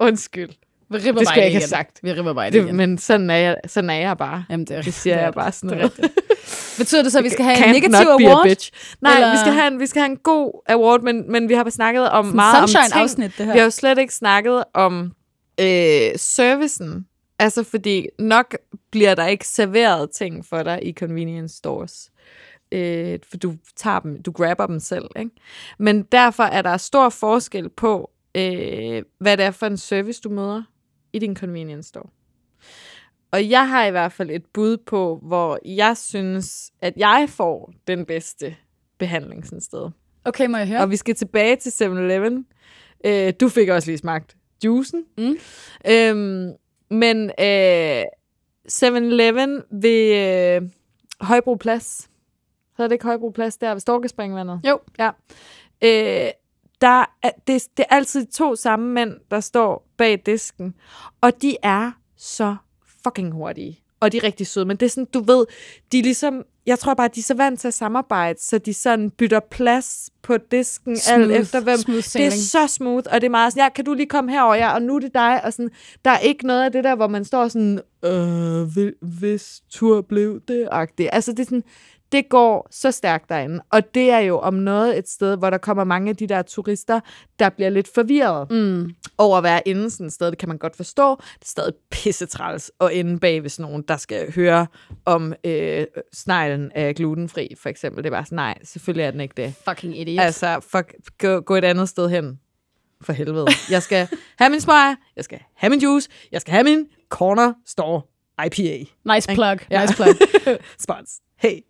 [0.08, 0.48] Undskyld.
[0.90, 1.60] Vi ripper Det skulle jeg ikke igen.
[1.62, 1.98] have sagt.
[2.02, 2.76] Vi ripper bare det, igen.
[2.76, 4.44] men sådan er, jeg, sådan er jeg bare.
[4.50, 5.92] Jamen, det, er, Det siger det er jeg bare sådan noget.
[6.78, 8.46] Betyder det så, at vi skal have en Can't negativ be a award?
[8.46, 8.70] bitch.
[9.00, 11.54] Nej, Eller- vi skal, have en, vi skal have en god award, men, men vi
[11.54, 12.78] har bare snakket om Sådan meget om ting.
[12.84, 13.52] sunshine-afsnit, det her.
[13.52, 15.12] Vi har jo slet ikke snakket om
[15.60, 17.06] øh, servicen.
[17.38, 18.56] Altså, fordi nok
[18.90, 22.10] bliver der ikke serveret ting for dig i convenience stores.
[22.72, 25.30] Øh, for du tager dem, du grabber dem selv, ikke?
[25.78, 30.28] Men derfor er der stor forskel på, øh, hvad det er for en service, du
[30.30, 30.62] møder
[31.12, 32.08] i din convenience store.
[33.30, 37.72] Og jeg har i hvert fald et bud på, hvor jeg synes, at jeg får
[37.86, 38.56] den bedste
[38.98, 39.90] behandling sådan et sted.
[40.24, 40.80] Okay, må jeg høre?
[40.80, 42.46] Og vi skal tilbage til 7-Eleven.
[43.04, 45.04] Øh, du fik også lige smagt juicen.
[45.18, 45.36] Mm.
[45.90, 46.52] Øhm,
[46.90, 48.02] men øh,
[48.72, 50.70] 7-Eleven ved øh,
[51.20, 52.10] Højbro Plads.
[52.76, 54.60] Hedder det ikke Højbro Plads der ved Storkespringvandet?
[54.68, 54.80] Jo.
[54.98, 55.10] Ja.
[55.84, 56.30] Øh,
[56.80, 60.74] der er, det, det er altid to samme mænd, der står bag disken.
[61.20, 62.56] Og de er så
[63.04, 63.80] fucking hurtige.
[64.00, 64.64] Og de er rigtig søde.
[64.64, 65.46] Men det er sådan, du ved,
[65.92, 68.74] de er ligesom, jeg tror bare, de er så vant til at samarbejde, så de
[68.74, 71.78] sådan bytter plads på disken, alt efter hvem.
[71.78, 74.32] smooth Det er så smooth, og det er meget sådan, ja, kan du lige komme
[74.32, 75.70] herover, ja, og nu er det dig, og sådan,
[76.04, 80.40] der er ikke noget af det der, hvor man står sådan, øh, hvis tur blev
[80.48, 81.10] det, agtigt.
[81.12, 81.64] Altså, det er sådan,
[82.12, 85.58] det går så stærkt derinde, og det er jo om noget et sted, hvor der
[85.58, 87.00] kommer mange af de der turister,
[87.38, 88.90] der bliver lidt forvirret Mm.
[89.18, 90.30] over at være inde sådan et sted.
[90.30, 91.16] Det kan man godt forstå.
[91.16, 94.66] Det er stadig pissetræls og inde bag sådan nogen, der skal høre
[95.04, 98.04] om øh, sneglen er glutenfri, for eksempel.
[98.04, 99.54] Det er bare sådan, nej, selvfølgelig er den ikke det.
[99.68, 100.24] Fucking idiot.
[100.24, 102.38] Altså, fuck, gå, gå et andet sted hen.
[103.02, 103.46] For helvede.
[103.70, 107.52] Jeg skal have min smøger, jeg skal have min juice, jeg skal have min corner
[107.66, 108.02] store
[108.46, 108.90] IPA.
[109.14, 109.58] nice plug.
[109.70, 109.80] Ja.
[109.80, 110.08] Nice plug.
[110.78, 111.20] Spons.
[111.36, 111.60] Hey.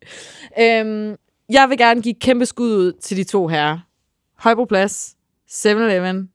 [0.61, 1.16] Øhm,
[1.49, 3.79] jeg vil gerne give kæmpe skud ud til de to her.
[4.39, 5.16] Højbro Plads,
[5.51, 6.31] 7-Eleven.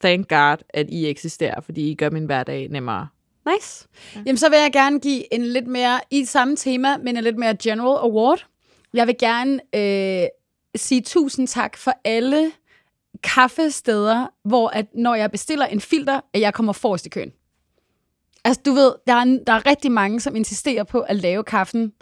[0.00, 3.08] Thank God, at I eksisterer, fordi I gør min hverdag nemmere.
[3.54, 3.88] Nice.
[4.14, 7.36] Jamen, så vil jeg gerne give en lidt mere, i samme tema, men en lidt
[7.36, 8.46] mere general award.
[8.94, 10.28] Jeg vil gerne øh,
[10.76, 12.52] sige tusind tak for alle
[13.22, 17.32] kaffesteder, hvor at når jeg bestiller en filter, at jeg kommer forrest i køen.
[18.46, 21.92] Altså, du ved, der er, der er rigtig mange, som insisterer på at lave kaffen.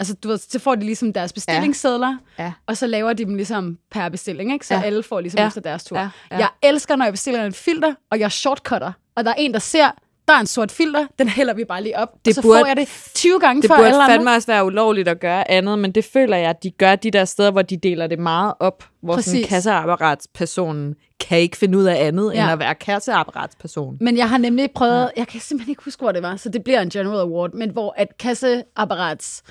[0.00, 2.52] Altså, du ved, så får de ligesom deres bestillingssedler, Ja.
[2.66, 4.66] og så laver de dem ligesom per bestilling, ikke?
[4.66, 4.82] Så Ja.
[4.82, 5.46] alle får ligesom Ja.
[5.46, 5.98] efter deres tur.
[5.98, 6.08] Ja.
[6.30, 6.36] Ja.
[6.38, 9.58] Jeg elsker, når jeg bestiller en filter, og jeg shortcutter, og der er en, der
[9.58, 9.90] ser,
[10.28, 12.60] der er en sort filter, den hælder vi bare lige op, det og så burde-
[12.60, 14.36] får jeg det 20 gange Det for burde alle fandme andre.
[14.36, 17.24] også være ulovligt at gøre andet, men det føler jeg, at de gør de der
[17.24, 19.46] steder, hvor de deler det meget op, hvor sådan Præcis.
[19.48, 22.42] kasseapparatspersonen kan ikke finde ud af andet, ja.
[22.42, 23.96] End at være kasseapparatsperson.
[24.00, 25.08] Men jeg har nemlig prøvet, ja.
[25.16, 27.70] jeg kan simpelthen ikke huske, hvor det var, så det bliver en general award, men
[27.70, 29.42] hvor at kasseapparats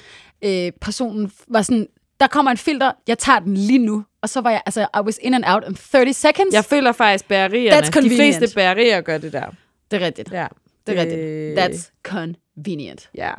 [0.42, 1.88] øh, personen var sådan,
[2.20, 4.04] der kommer en filter, jeg tager den lige nu.
[4.22, 6.54] Og så var jeg, altså, I was in and out in 30 seconds.
[6.54, 9.46] Jeg føler faktisk, bærerierne, That's de fleste bærerier gør det der.
[9.92, 10.32] Det er rigtigt.
[10.32, 10.48] Ja.
[10.88, 11.60] Det er rigtigt.
[11.60, 13.10] That's convenient.
[13.16, 13.34] Ja.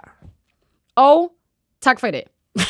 [0.96, 1.32] Og
[1.80, 2.26] tak for i dag.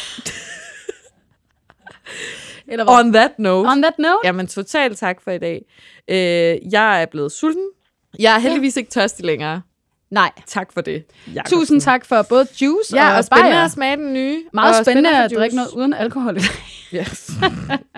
[2.68, 2.94] Eller hvad?
[2.94, 3.68] On that note.
[3.68, 5.64] On that note, Jamen, totalt tak for i dag.
[6.08, 7.68] Øh, jeg er blevet sulten.
[8.18, 9.62] Jeg er heldigvis ikke tørstig længere.
[10.10, 10.30] nej.
[10.46, 11.04] Tak for det,
[11.34, 11.58] Jacobsen.
[11.58, 13.64] Tusind tak for både juice Ja, og, og spændende bajer.
[13.64, 14.44] at smage den nye.
[14.52, 16.38] Meget og spændende for at drikke noget uden alkohol.
[16.94, 17.30] Yes.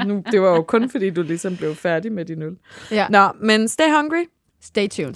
[0.07, 2.57] nu, det var jo kun, fordi du ligesom blev færdig med din øl.
[2.91, 3.07] ja.
[3.11, 4.25] Nå, men stay hungry.
[4.63, 5.15] Stay tuned.